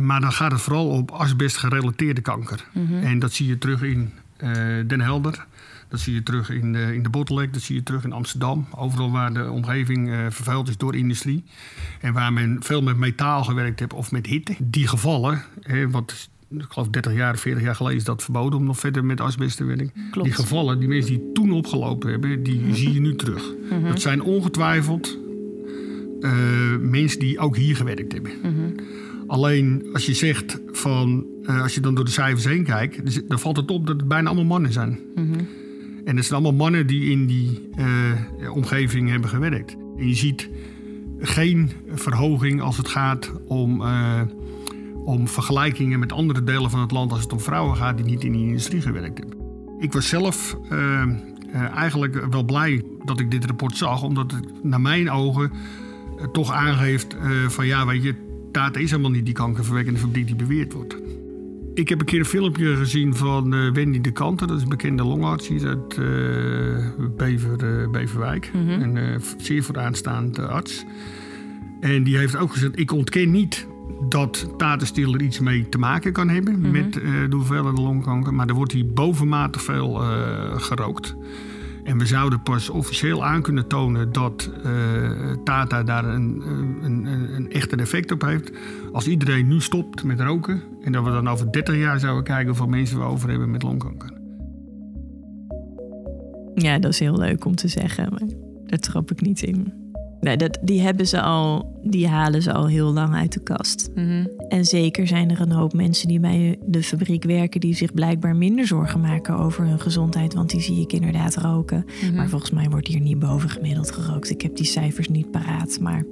Maar 0.00 0.20
dan 0.20 0.32
gaat 0.32 0.52
het 0.52 0.60
vooral 0.60 0.88
op 0.88 1.10
asbest 1.10 1.56
gerelateerde 1.56 2.20
kanker. 2.20 2.64
En 3.02 3.18
dat 3.18 3.32
zie 3.32 3.46
je 3.46 3.58
terug 3.58 3.82
in 3.82 4.12
Den 4.86 5.00
Helder. 5.00 5.46
Dat 5.88 6.00
zie 6.00 6.14
je 6.14 6.22
terug 6.22 6.50
in 6.50 6.72
de, 6.72 6.94
in 6.94 7.02
de 7.02 7.08
Bottleneck. 7.08 7.52
Dat 7.52 7.62
zie 7.62 7.74
je 7.74 7.82
terug 7.82 8.04
in 8.04 8.12
Amsterdam. 8.12 8.66
Overal 8.76 9.10
waar 9.10 9.34
de 9.34 9.50
omgeving 9.50 10.10
eh, 10.10 10.18
vervuild 10.28 10.68
is 10.68 10.76
door 10.76 10.96
industrie. 10.96 11.44
En 12.00 12.12
waar 12.12 12.32
men 12.32 12.56
veel 12.62 12.82
met 12.82 12.96
metaal 12.96 13.44
gewerkt 13.44 13.78
heeft 13.78 13.92
of 13.92 14.12
met 14.12 14.26
hitte. 14.26 14.54
Die 14.58 14.88
gevallen, 14.88 15.42
hè, 15.60 15.90
wat 15.90 16.28
ik 16.50 16.64
geloof 16.68 16.88
30 16.88 17.14
jaar, 17.14 17.38
40 17.38 17.62
jaar 17.62 17.74
geleden 17.74 17.98
is 17.98 18.04
dat 18.04 18.22
verboden 18.22 18.58
om 18.58 18.64
nog 18.64 18.78
verder 18.78 19.04
met 19.04 19.20
asbest 19.20 19.56
te 19.56 19.64
werken. 19.64 19.92
Klopt. 20.10 20.28
Die 20.28 20.36
gevallen, 20.36 20.78
die 20.78 20.88
mensen 20.88 21.12
die 21.12 21.32
toen 21.32 21.50
opgelopen 21.50 22.10
hebben, 22.10 22.42
die 22.42 22.74
zie 22.74 22.92
je 22.92 23.00
nu 23.00 23.14
terug. 23.14 23.44
Dat 23.82 24.00
zijn 24.00 24.22
ongetwijfeld 24.22 25.18
eh, 26.20 26.32
mensen 26.80 27.18
die 27.18 27.38
ook 27.38 27.56
hier 27.56 27.76
gewerkt 27.76 28.12
hebben. 28.12 28.32
Alleen 29.26 29.86
als 29.92 30.06
je 30.06 30.14
zegt 30.14 30.60
van, 30.72 31.26
eh, 31.42 31.62
als 31.62 31.74
je 31.74 31.80
dan 31.80 31.94
door 31.94 32.04
de 32.04 32.10
cijfers 32.10 32.44
heen 32.44 32.64
kijkt, 32.64 33.04
dus 33.04 33.20
dan 33.28 33.38
valt 33.38 33.56
het 33.56 33.70
op 33.70 33.86
dat 33.86 33.96
het 33.96 34.08
bijna 34.08 34.26
allemaal 34.26 34.44
mannen 34.44 34.72
zijn. 34.72 34.98
En 36.06 36.16
het 36.16 36.24
zijn 36.24 36.42
allemaal 36.42 36.58
mannen 36.58 36.86
die 36.86 37.10
in 37.10 37.26
die 37.26 37.68
eh, 37.76 38.54
omgeving 38.54 39.08
hebben 39.08 39.30
gewerkt. 39.30 39.76
En 39.98 40.08
je 40.08 40.14
ziet 40.14 40.48
geen 41.18 41.70
verhoging 41.94 42.60
als 42.60 42.76
het 42.76 42.88
gaat 42.88 43.32
om, 43.46 43.82
eh, 43.82 44.20
om 45.04 45.28
vergelijkingen 45.28 45.98
met 45.98 46.12
andere 46.12 46.44
delen 46.44 46.70
van 46.70 46.80
het 46.80 46.90
land 46.90 47.12
als 47.12 47.20
het 47.20 47.32
om 47.32 47.40
vrouwen 47.40 47.76
gaat 47.76 47.96
die 47.96 48.06
niet 48.06 48.24
in 48.24 48.32
die 48.32 48.46
industrie 48.46 48.80
gewerkt 48.80 49.18
hebben. 49.18 49.38
Ik 49.78 49.92
was 49.92 50.08
zelf 50.08 50.56
eh, 50.70 51.04
eigenlijk 51.74 52.26
wel 52.30 52.44
blij 52.44 52.82
dat 53.04 53.20
ik 53.20 53.30
dit 53.30 53.44
rapport 53.44 53.76
zag, 53.76 54.02
omdat 54.02 54.32
het 54.32 54.64
naar 54.64 54.80
mijn 54.80 55.10
ogen 55.10 55.50
toch 56.32 56.52
aangeeft 56.52 57.16
van 57.48 57.66
ja, 57.66 57.86
weet 57.86 58.02
je, 58.02 58.14
Tata 58.52 58.80
is 58.80 58.90
helemaal 58.90 59.10
niet 59.10 59.24
die 59.24 59.34
kankerverwekkende 59.34 60.00
fabriek 60.00 60.26
die 60.26 60.36
beweerd 60.36 60.72
wordt. 60.72 60.96
Ik 61.76 61.88
heb 61.88 62.00
een 62.00 62.06
keer 62.06 62.18
een 62.18 62.24
filmpje 62.24 62.76
gezien 62.76 63.14
van 63.14 63.54
eh, 63.54 63.70
Wendy 63.72 64.00
de 64.00 64.10
Kanter. 64.10 64.46
Dat 64.46 64.56
is 64.56 64.62
een 64.62 64.68
bekende 64.68 65.04
longarts 65.04 65.48
hier 65.48 65.66
uit 65.66 65.98
eh, 65.98 67.06
Bever, 67.16 67.80
eh, 67.82 67.90
Beverwijk. 67.90 68.50
Een 68.54 68.96
eh, 68.96 69.20
zeer 69.36 69.62
vooraanstaande 69.62 70.46
arts. 70.46 70.84
En 71.80 72.02
die 72.02 72.16
heeft 72.16 72.36
ook 72.36 72.52
gezegd, 72.52 72.78
ik 72.78 72.92
ontken 72.92 73.30
niet 73.30 73.66
dat 74.08 74.48
tatenstiel 74.56 75.14
er 75.14 75.22
iets 75.22 75.40
mee 75.40 75.68
te 75.68 75.78
maken 75.78 76.12
kan 76.12 76.28
hebben 76.28 76.70
met 76.70 76.96
eh, 76.96 77.10
de 77.28 77.36
hoeveelheid 77.36 77.78
longkanker. 77.78 78.34
Maar 78.34 78.48
er 78.48 78.54
wordt 78.54 78.72
hier 78.72 78.86
bovenmatig 78.86 79.62
veel 79.62 79.94
gerookt. 80.56 81.16
En 81.86 81.98
we 81.98 82.06
zouden 82.06 82.42
pas 82.42 82.70
officieel 82.70 83.24
aan 83.24 83.42
kunnen 83.42 83.66
tonen 83.66 84.12
dat 84.12 84.50
eh, 84.64 84.70
Tata 85.44 85.82
daar 85.82 86.04
een, 86.04 86.42
een, 86.82 87.06
een, 87.34 87.50
effect 87.50 88.12
op 88.12 88.22
heeft. 88.22 88.50
Als 88.92 89.06
iedereen 89.06 89.48
nu 89.48 89.60
stopt 89.60 90.04
met 90.04 90.20
roken. 90.20 90.62
En 90.82 90.92
dat 90.92 91.04
we 91.04 91.10
dan 91.10 91.28
over 91.28 91.52
30 91.52 91.76
jaar 91.76 92.00
zouden 92.00 92.24
kijken 92.24 92.46
hoeveel 92.46 92.66
mensen 92.66 92.98
we 92.98 93.04
over 93.04 93.28
hebben 93.28 93.50
met 93.50 93.62
longkanker. 93.62 94.12
Ja, 96.54 96.78
dat 96.78 96.92
is 96.92 96.98
heel 96.98 97.18
leuk 97.18 97.44
om 97.44 97.54
te 97.54 97.68
zeggen, 97.68 98.08
maar 98.10 98.28
daar 98.64 98.78
trap 98.78 99.10
ik 99.10 99.20
niet 99.20 99.42
in. 99.42 99.72
Nee, 100.20 100.36
dat, 100.36 100.58
die 100.62 100.80
hebben 100.80 101.06
ze 101.06 101.20
al, 101.20 101.78
die 101.82 102.08
halen 102.08 102.42
ze 102.42 102.52
al 102.52 102.66
heel 102.66 102.92
lang 102.92 103.14
uit 103.14 103.32
de 103.32 103.40
kast. 103.40 103.90
En 104.48 104.64
zeker 104.64 105.06
zijn 105.06 105.30
er 105.30 105.40
een 105.40 105.52
hoop 105.52 105.72
mensen 105.72 106.08
die 106.08 106.20
bij 106.20 106.58
de 106.66 106.82
fabriek 106.82 107.24
werken, 107.24 107.60
die 107.60 107.74
zich 107.74 107.94
blijkbaar 107.94 108.36
minder 108.36 108.66
zorgen 108.66 109.00
maken 109.00 109.38
over 109.38 109.64
hun 109.64 109.80
gezondheid. 109.80 110.34
Want 110.34 110.50
die 110.50 110.60
zie 110.60 110.80
ik 110.80 110.92
inderdaad 110.92 111.36
roken. 111.36 111.84
Maar 112.14 112.28
volgens 112.28 112.50
mij 112.50 112.68
wordt 112.70 112.88
hier 112.88 113.00
niet 113.00 113.18
bovengemiddeld 113.18 113.90
gerookt. 113.90 114.30
Ik 114.30 114.42
heb 114.42 114.56
die 114.56 114.66
cijfers 114.66 115.08
niet 115.08 115.30
paraat. 115.30 115.80
Maar 115.80 116.04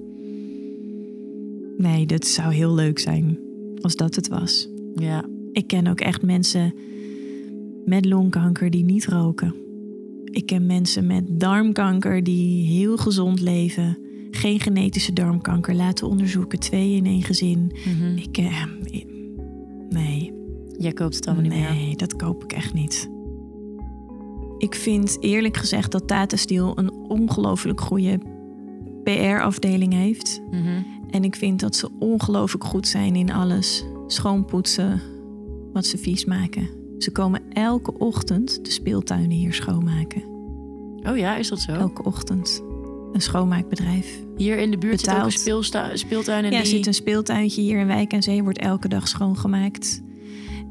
nee, 1.78 2.06
dat 2.06 2.26
zou 2.26 2.54
heel 2.54 2.74
leuk 2.74 2.98
zijn 2.98 3.38
als 3.80 3.96
dat 3.96 4.14
het 4.14 4.28
was. 4.28 4.68
Ja. 4.94 5.24
Ik 5.52 5.66
ken 5.66 5.86
ook 5.86 6.00
echt 6.00 6.22
mensen 6.22 6.74
met 7.84 8.04
longkanker 8.04 8.70
die 8.70 8.84
niet 8.84 9.06
roken. 9.06 9.54
Ik 10.34 10.46
ken 10.46 10.66
mensen 10.66 11.06
met 11.06 11.40
darmkanker 11.40 12.22
die 12.22 12.66
heel 12.66 12.96
gezond 12.96 13.40
leven. 13.40 13.98
Geen 14.30 14.60
genetische 14.60 15.12
darmkanker 15.12 15.74
laten 15.74 16.08
onderzoeken. 16.08 16.58
Twee 16.58 16.94
in 16.94 17.06
één 17.06 17.22
gezin. 17.22 17.72
Ik, 18.16 18.38
eh, 18.38 18.64
nee, 19.90 20.32
Jij 20.78 20.92
koopt 20.92 21.14
het 21.14 21.26
allemaal 21.26 21.44
niet 21.44 21.52
meer. 21.52 21.70
nee, 21.70 21.96
dat 21.96 22.16
koop 22.16 22.44
ik 22.44 22.52
echt 22.52 22.74
niet. 22.74 23.10
Ik 24.58 24.74
vind 24.74 25.16
eerlijk 25.20 25.56
gezegd 25.56 25.92
dat 25.92 26.08
Tata 26.08 26.36
Steel 26.36 26.78
een 26.78 26.92
ongelooflijk 26.92 27.80
goede 27.80 28.20
PR-afdeling 29.02 29.92
heeft. 29.92 30.40
Mhm. 30.50 30.82
En 31.10 31.24
ik 31.24 31.36
vind 31.36 31.60
dat 31.60 31.76
ze 31.76 31.88
ongelooflijk 31.98 32.64
goed 32.64 32.88
zijn 32.88 33.16
in 33.16 33.32
alles. 33.32 33.84
Schoonpoetsen, 34.06 35.00
wat 35.72 35.86
ze 35.86 35.98
vies 35.98 36.24
maken. 36.24 36.68
Ze 36.98 37.10
komen 37.12 37.42
elke 37.52 37.98
ochtend 37.98 38.64
de 38.64 38.70
speeltuinen 38.70 39.30
hier 39.30 39.54
schoonmaken. 39.54 40.22
Oh 41.02 41.16
ja, 41.16 41.36
is 41.36 41.48
dat 41.48 41.60
zo? 41.60 41.72
Elke 41.72 42.02
ochtend. 42.02 42.62
Een 43.12 43.20
schoonmaakbedrijf. 43.20 44.22
Hier 44.36 44.58
in 44.58 44.70
de 44.70 44.78
buurt 44.78 45.00
zit 45.00 45.14
ook 45.14 45.24
een 45.24 45.98
speeltuin. 45.98 46.44
En 46.44 46.50
ja, 46.50 46.56
er 46.56 46.62
die... 46.62 46.72
zit 46.72 46.86
een 46.86 46.94
speeltuintje 46.94 47.60
hier 47.60 47.78
in 47.78 47.86
Wijk 47.86 48.14
aan 48.14 48.22
Zee. 48.22 48.42
Wordt 48.42 48.58
elke 48.58 48.88
dag 48.88 49.08
schoongemaakt. 49.08 50.02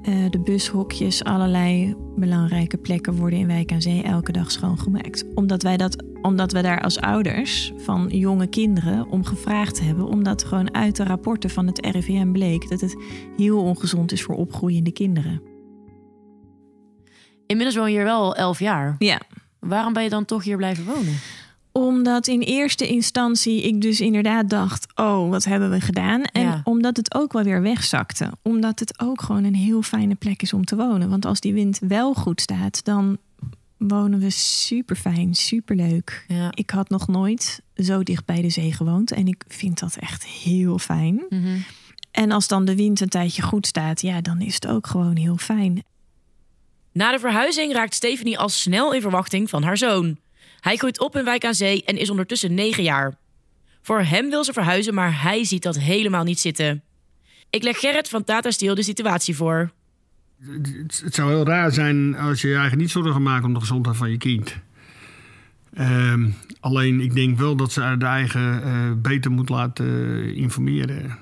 Eh, 0.03 0.29
de 0.29 0.39
bushokjes, 0.39 1.23
allerlei 1.23 1.95
belangrijke 2.15 2.77
plekken 2.77 3.15
worden 3.15 3.39
in 3.39 3.47
Wijk 3.47 3.71
aan 3.71 3.81
Zee 3.81 4.01
elke 4.01 4.31
dag 4.31 4.51
schoongemaakt. 4.51 5.25
Omdat 5.35 5.63
wij 5.63 5.77
dat, 5.77 6.03
omdat 6.21 6.51
we 6.51 6.61
daar 6.61 6.81
als 6.81 6.99
ouders 6.99 7.73
van 7.77 8.07
jonge 8.11 8.47
kinderen 8.47 9.07
om 9.09 9.23
gevraagd 9.23 9.79
hebben. 9.81 10.05
Omdat 10.05 10.43
gewoon 10.43 10.73
uit 10.73 10.95
de 10.95 11.03
rapporten 11.03 11.49
van 11.49 11.67
het 11.67 11.85
RIVM 11.85 12.31
bleek 12.31 12.69
dat 12.69 12.81
het 12.81 12.95
heel 13.37 13.61
ongezond 13.61 14.11
is 14.11 14.23
voor 14.23 14.35
opgroeiende 14.35 14.91
kinderen. 14.91 15.41
Inmiddels 17.47 17.77
woon 17.77 17.89
je 17.91 17.95
hier 17.95 18.03
wel 18.05 18.35
elf 18.35 18.59
jaar. 18.59 18.95
Ja, 18.99 19.19
Waarom 19.59 19.93
ben 19.93 20.03
je 20.03 20.09
dan 20.09 20.25
toch 20.25 20.43
hier 20.43 20.57
blijven 20.57 20.85
wonen? 20.85 21.19
Omdat 21.71 22.27
in 22.27 22.39
eerste 22.41 22.87
instantie 22.87 23.61
ik 23.63 23.81
dus 23.81 24.01
inderdaad 24.01 24.49
dacht: 24.49 24.85
oh, 24.95 25.29
wat 25.29 25.43
hebben 25.43 25.69
we 25.69 25.81
gedaan? 25.81 26.21
En 26.23 26.41
Ja. 26.41 26.61
omdat 26.63 26.97
het 26.97 27.13
ook 27.13 27.33
wel 27.33 27.43
weer 27.43 27.61
wegzakte. 27.61 28.31
Omdat 28.41 28.79
het 28.79 28.99
ook 28.99 29.21
gewoon 29.21 29.43
een 29.43 29.55
heel 29.55 29.81
fijne 29.81 30.15
plek 30.15 30.41
is 30.41 30.53
om 30.53 30.65
te 30.65 30.75
wonen. 30.75 31.09
Want 31.09 31.25
als 31.25 31.39
die 31.39 31.53
wind 31.53 31.79
wel 31.87 32.13
goed 32.13 32.41
staat, 32.41 32.83
dan 32.85 33.17
wonen 33.77 34.19
we 34.19 34.29
super 34.29 34.95
fijn, 34.95 35.33
super 35.33 35.75
leuk. 35.75 36.25
Ja. 36.27 36.47
Ik 36.51 36.69
had 36.69 36.89
nog 36.89 37.07
nooit 37.07 37.61
zo 37.75 38.03
dicht 38.03 38.25
bij 38.25 38.41
de 38.41 38.49
zee 38.49 38.73
gewoond. 38.73 39.11
En 39.11 39.27
ik 39.27 39.43
vind 39.47 39.79
dat 39.79 39.95
echt 39.95 40.25
heel 40.25 40.77
fijn. 40.79 41.21
Mhm. 41.29 41.57
En 42.11 42.31
als 42.31 42.47
dan 42.47 42.65
de 42.65 42.75
wind 42.75 42.99
een 42.99 43.09
tijdje 43.09 43.41
goed 43.41 43.67
staat, 43.67 44.01
ja, 44.01 44.21
dan 44.21 44.41
is 44.41 44.53
het 44.55 44.67
ook 44.67 44.87
gewoon 44.87 45.15
heel 45.15 45.37
fijn. 45.37 45.83
Na 46.93 47.11
de 47.11 47.19
verhuizing 47.19 47.73
raakt 47.73 47.93
Stephanie 47.93 48.37
al 48.37 48.49
snel 48.49 48.93
in 48.93 49.01
verwachting 49.01 49.49
van 49.49 49.63
haar 49.63 49.77
zoon. 49.77 50.17
Hij 50.59 50.75
groeit 50.75 50.99
op 50.99 51.15
in 51.15 51.23
Wijk 51.23 51.45
aan 51.45 51.53
Zee 51.53 51.83
en 51.83 51.97
is 51.97 52.09
ondertussen 52.09 52.53
9 52.53 52.83
jaar. 52.83 53.15
Voor 53.81 54.01
hem 54.01 54.29
wil 54.29 54.43
ze 54.43 54.53
verhuizen, 54.53 54.93
maar 54.93 55.21
hij 55.21 55.43
ziet 55.45 55.63
dat 55.63 55.77
helemaal 55.77 56.23
niet 56.23 56.39
zitten. 56.39 56.83
Ik 57.49 57.63
leg 57.63 57.79
Gerrit 57.79 58.09
van 58.09 58.23
Tata 58.23 58.51
Steel 58.51 58.75
de 58.75 58.83
situatie 58.83 59.35
voor. 59.35 59.71
Het, 60.41 61.13
zou 61.13 61.29
heel 61.29 61.45
raar 61.45 61.71
zijn 61.71 62.15
als 62.15 62.41
je 62.41 62.47
je 62.47 62.53
eigenlijk 62.53 62.81
niet 62.81 62.91
zorgen 62.91 63.21
maakt 63.21 63.45
om 63.45 63.53
de 63.53 63.59
gezondheid 63.59 63.97
van 63.97 64.09
je 64.09 64.17
kind. 64.17 64.55
Ehm, 65.73 66.29
alleen 66.59 67.01
ik 67.01 67.13
denk 67.13 67.37
wel 67.37 67.55
dat 67.55 67.71
ze 67.71 67.95
de 67.97 68.05
eigen 68.05 68.63
eh, 68.63 68.91
beter 68.97 69.31
moet 69.31 69.49
laten 69.49 69.85
eh, 69.85 70.37
informeren. 70.37 71.17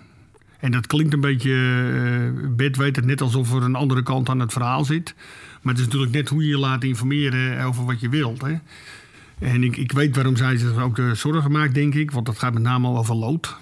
En 0.59 0.71
dat 0.71 0.87
klinkt 0.87 1.13
een 1.13 1.21
beetje, 1.21 1.53
eh 1.53 2.49
Bert 2.55 2.77
weet 2.77 2.95
het 2.95 3.05
net 3.05 3.21
alsof 3.21 3.53
er 3.53 3.63
een 3.63 3.75
andere 3.75 4.03
kant 4.03 4.29
aan 4.29 4.39
het 4.39 4.53
verhaal 4.53 4.85
zit. 4.85 5.15
Maar 5.61 5.73
het 5.73 5.81
is 5.81 5.85
natuurlijk 5.87 6.11
net 6.13 6.29
hoe 6.29 6.43
je 6.43 6.49
je 6.49 6.57
laat 6.57 6.83
informeren 6.83 7.63
over 7.65 7.85
wat 7.85 7.99
je 7.99 8.09
wilt. 8.09 8.41
Hè? 8.41 8.55
En 9.39 9.63
ik, 9.63 9.77
ik 9.77 9.91
weet 9.91 10.15
waarom 10.15 10.35
zij 10.35 10.57
zich 10.57 10.77
ook 10.81 10.95
de 10.95 11.15
zorgen 11.15 11.51
maakt, 11.51 11.73
denk 11.73 11.93
ik. 11.95 12.11
Want 12.11 12.25
dat 12.25 12.39
gaat 12.39 12.53
met 12.53 12.63
name 12.63 12.87
over 12.87 13.15
lood. 13.15 13.57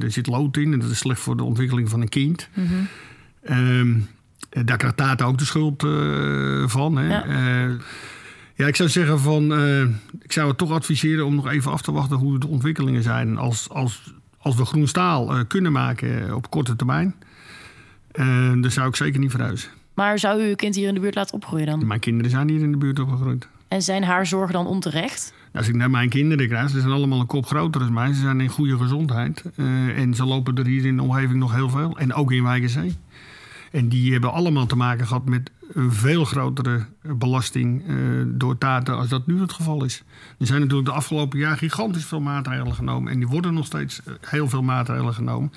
Er 0.00 0.10
zit 0.10 0.26
lood 0.26 0.56
in 0.56 0.72
en 0.72 0.78
dat 0.78 0.90
is 0.90 0.98
slecht 0.98 1.20
voor 1.20 1.36
de 1.36 1.42
ontwikkeling 1.44 1.88
van 1.88 2.00
een 2.00 2.08
kind. 2.08 2.48
Ehm, 3.42 3.92
daar 4.64 4.76
krijgt 4.76 4.96
Tata 4.96 5.24
ook 5.24 5.38
de 5.38 5.44
schuld 5.44 5.82
eh, 5.84 6.68
van. 6.68 6.96
Hè? 6.96 7.08
Ja. 7.08 7.24
Ja. 7.26 7.76
ja, 8.54 8.66
ik 8.66 8.76
zou 8.76 8.88
zeggen 8.88 9.20
van... 9.20 9.54
eh, 9.54 9.80
ik 10.22 10.32
zou 10.32 10.48
het 10.48 10.58
toch 10.58 10.70
adviseren 10.70 11.26
om 11.26 11.34
nog 11.34 11.48
even 11.48 11.72
af 11.72 11.82
te 11.82 11.92
wachten 11.92 12.16
hoe 12.16 12.38
de 12.38 12.46
ontwikkelingen 12.46 13.02
zijn. 13.02 13.38
Als, 13.38 13.68
als, 13.68 14.14
als 14.38 14.56
we 14.56 14.64
groen 14.64 14.88
staal 14.88 15.34
eh, 15.34 15.40
kunnen 15.48 15.72
maken 15.72 16.34
op 16.34 16.50
korte 16.50 16.76
termijn... 16.76 17.14
eh, 18.10 18.52
dan 18.60 18.70
zou 18.70 18.88
ik 18.88 18.96
zeker 18.96 19.20
niet 19.20 19.30
verhuizen. 19.30 19.70
Maar 19.94 20.18
zou 20.18 20.42
u 20.42 20.48
uw 20.48 20.54
kind 20.54 20.74
hier 20.74 20.88
in 20.88 20.94
de 20.94 21.00
buurt 21.00 21.14
laten 21.14 21.34
opgroeien 21.34 21.66
dan? 21.66 21.86
Mijn 21.86 22.00
kinderen 22.00 22.30
zijn 22.30 22.48
hier 22.48 22.60
in 22.60 22.72
de 22.72 22.78
buurt 22.78 22.98
opgegroeid. 22.98 23.48
En 23.68 23.82
zijn 23.82 24.04
haar 24.04 24.26
zorgen 24.26 24.52
dan 24.52 24.66
onterecht? 24.66 25.34
Als 25.52 25.68
ik 25.68 25.74
naar 25.74 25.90
mijn 25.90 26.08
kinderen 26.08 26.48
krijg, 26.48 26.70
ze 26.70 26.80
zijn 26.80 26.92
allemaal 26.92 27.20
een 27.20 27.26
kop 27.26 27.46
groter 27.46 27.80
dan 27.80 27.92
mij. 27.92 28.12
Ze 28.12 28.20
zijn 28.20 28.40
in 28.40 28.48
goede 28.48 28.76
gezondheid. 28.76 29.44
Eh, 29.56 29.98
en 29.98 30.14
ze 30.14 30.24
lopen 30.24 30.56
er 30.56 30.66
hier 30.66 30.84
in 30.84 30.96
de 30.96 31.02
omgeving 31.02 31.38
nog 31.38 31.54
heel 31.54 31.68
veel. 31.68 31.98
En 31.98 32.14
ook 32.14 32.32
in 32.32 32.42
Wijkenzee. 32.42 32.96
En 33.70 33.88
die 33.88 34.12
hebben 34.12 34.32
allemaal 34.32 34.66
te 34.66 34.76
maken 34.76 35.06
gehad 35.06 35.24
met 35.24 35.50
een 35.72 35.92
veel 35.92 36.24
grotere 36.24 36.86
belasting 37.02 37.82
eh, 37.88 37.94
door 38.26 38.58
taten 38.58 38.96
als 38.96 39.08
dat 39.08 39.26
nu 39.26 39.40
het 39.40 39.52
geval 39.52 39.84
is. 39.84 40.02
Er 40.38 40.46
zijn 40.46 40.60
natuurlijk 40.60 40.88
de 40.88 40.94
afgelopen 40.94 41.38
jaar 41.38 41.56
gigantisch 41.56 42.04
veel 42.04 42.20
maatregelen 42.20 42.74
genomen. 42.74 43.12
En 43.12 43.18
die 43.18 43.28
worden 43.28 43.54
nog 43.54 43.66
steeds 43.66 44.02
eh, 44.02 44.14
heel 44.20 44.48
veel 44.48 44.62
maatregelen 44.62 45.14
genomen. 45.14 45.52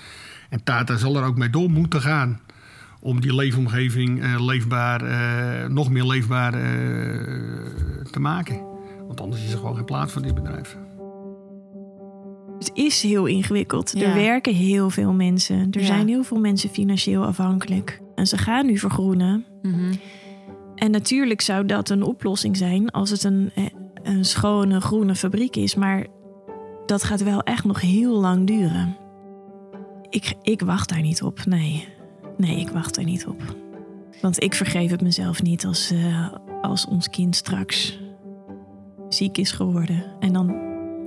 En 0.49 0.63
Tata 0.63 0.97
zal 0.97 1.17
er 1.17 1.23
ook 1.23 1.37
mee 1.37 1.49
door 1.49 1.69
moeten 1.69 2.01
gaan. 2.01 2.39
Om 2.99 3.21
die 3.21 3.35
leefomgeving 3.35 4.21
eh, 4.23 4.45
leefbaar, 4.45 5.01
eh, 5.01 5.69
nog 5.69 5.89
meer 5.89 6.03
leefbaar 6.05 6.53
eh, 6.53 6.61
te 8.11 8.19
maken. 8.19 8.61
Want 9.07 9.21
anders 9.21 9.43
is 9.43 9.51
er 9.51 9.57
gewoon 9.57 9.75
geen 9.75 9.85
plaats 9.85 10.13
voor 10.13 10.21
dit 10.21 10.35
bedrijf. 10.35 10.77
Het 12.57 12.71
is 12.73 13.01
heel 13.01 13.25
ingewikkeld. 13.25 13.91
Ja. 13.95 14.07
Er 14.07 14.13
werken 14.13 14.53
heel 14.55 14.89
veel 14.89 15.13
mensen. 15.13 15.67
Er 15.71 15.79
Ja. 15.79 15.85
zijn 15.85 16.07
heel 16.07 16.23
veel 16.23 16.39
mensen 16.39 16.69
financieel 16.69 17.23
afhankelijk. 17.25 18.01
En 18.15 18.27
ze 18.27 18.37
gaan 18.37 18.65
nu 18.65 18.77
vergroenen. 18.77 19.45
Mhm. 19.61 19.93
En 20.75 20.91
natuurlijk 20.91 21.41
zou 21.41 21.65
dat 21.65 21.89
een 21.89 22.03
oplossing 22.03 22.57
zijn 22.57 22.89
als 22.89 23.09
het 23.09 23.23
een, 23.23 23.51
een 24.03 24.25
schone 24.25 24.81
groene 24.81 25.15
fabriek 25.15 25.55
is. 25.55 25.75
Maar 25.75 26.05
dat 26.85 27.03
gaat 27.03 27.23
wel 27.23 27.41
echt 27.41 27.63
nog 27.63 27.81
heel 27.81 28.19
lang 28.19 28.47
duren. 28.47 28.97
Ik, 30.09 30.33
ik 30.41 30.61
wacht 30.61 30.89
daar 30.89 31.01
niet 31.01 31.21
op. 31.23 31.45
Nee. 31.45 31.87
Nee, 32.37 32.59
ik 32.59 32.69
wacht 32.69 32.95
daar 32.95 33.05
niet 33.05 33.27
op. 33.27 33.41
Want 34.21 34.43
ik 34.43 34.53
vergeef 34.53 34.91
het 34.91 35.01
mezelf 35.01 35.41
niet 35.41 35.65
als, 35.65 35.91
eh, 35.91 36.33
als 36.61 36.85
ons 36.85 37.09
kind 37.09 37.35
straks 37.35 37.99
ziek 39.09 39.37
is 39.37 39.51
geworden. 39.51 40.03
En 40.19 40.33
dan 40.33 40.55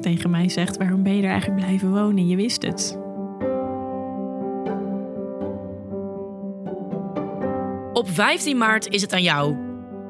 tegen 0.01 0.31
mij 0.31 0.49
zegt: 0.49 0.77
waarom 0.77 1.03
ben 1.03 1.17
je 1.17 1.23
er 1.23 1.31
eigenlijk 1.31 1.61
blijven 1.61 1.93
wonen? 1.93 2.29
Je 2.29 2.37
wist 2.37 2.63
het. 2.63 2.99
Op 7.93 8.09
15 8.09 8.57
maart 8.57 8.89
is 8.89 9.03
het 9.03 9.13
aan 9.13 9.23
jou. 9.23 9.57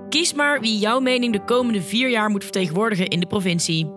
Kies 0.09 0.35
maar 0.35 0.61
wie 0.61 0.79
jouw 0.79 1.01
mening 1.01 1.33
de 1.33 1.45
komende 1.45 1.83
vier 1.83 2.11
jaar 2.11 2.31
moet 2.31 2.43
vertegenwoordigen 2.43 3.09
in 3.09 3.21
de 3.21 3.27
provincie. 3.27 3.91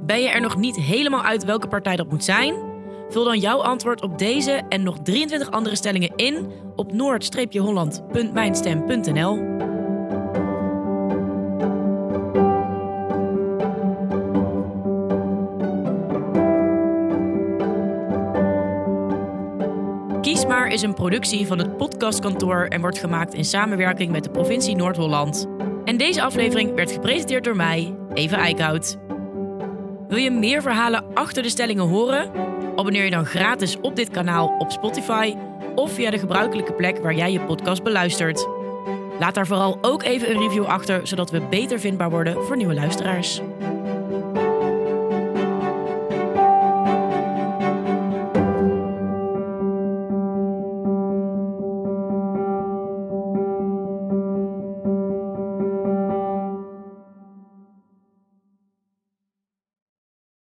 Ben 0.00 0.22
je 0.22 0.28
er 0.28 0.40
nog 0.40 0.56
niet 0.56 0.76
helemaal 0.76 1.22
uit 1.22 1.44
welke 1.44 1.68
partij 1.68 1.96
dat 1.96 2.10
moet 2.10 2.24
zijn? 2.24 2.73
Vul 3.14 3.24
dan 3.24 3.38
jouw 3.38 3.62
antwoord 3.62 4.02
op 4.02 4.18
deze 4.18 4.62
en 4.68 4.82
nog 4.82 4.98
23 5.02 5.50
andere 5.50 5.76
stellingen 5.76 6.12
in 6.16 6.52
op 6.76 6.92
noord-holland.mijnstem.nl. 6.92 9.52
Kiesmaar 20.20 20.68
is 20.68 20.82
een 20.82 20.94
productie 20.94 21.46
van 21.46 21.58
het 21.58 21.76
podcastkantoor 21.76 22.64
en 22.64 22.80
wordt 22.80 22.98
gemaakt 22.98 23.34
in 23.34 23.44
samenwerking 23.44 24.12
met 24.12 24.24
de 24.24 24.30
provincie 24.30 24.76
Noord-Holland. 24.76 25.46
En 25.84 25.96
deze 25.96 26.22
aflevering 26.22 26.74
werd 26.74 26.92
gepresenteerd 26.92 27.44
door 27.44 27.56
mij, 27.56 27.96
Eva 28.14 28.36
Eickhout. 28.36 29.03
Wil 30.14 30.22
je 30.22 30.30
meer 30.30 30.62
verhalen 30.62 31.04
achter 31.14 31.42
de 31.42 31.48
stellingen 31.48 31.88
horen? 31.88 32.30
Abonneer 32.76 33.04
je 33.04 33.10
dan 33.10 33.26
gratis 33.26 33.80
op 33.80 33.96
dit 33.96 34.10
kanaal 34.10 34.56
op 34.58 34.70
Spotify 34.70 35.34
of 35.74 35.92
via 35.92 36.10
de 36.10 36.18
gebruikelijke 36.18 36.72
plek 36.72 36.98
waar 36.98 37.14
jij 37.14 37.32
je 37.32 37.40
podcast 37.40 37.82
beluistert. 37.82 38.48
Laat 39.18 39.34
daar 39.34 39.46
vooral 39.46 39.78
ook 39.80 40.02
even 40.02 40.30
een 40.30 40.40
review 40.40 40.64
achter, 40.64 41.06
zodat 41.06 41.30
we 41.30 41.40
beter 41.50 41.80
vindbaar 41.80 42.10
worden 42.10 42.44
voor 42.44 42.56
nieuwe 42.56 42.74
luisteraars. 42.74 43.40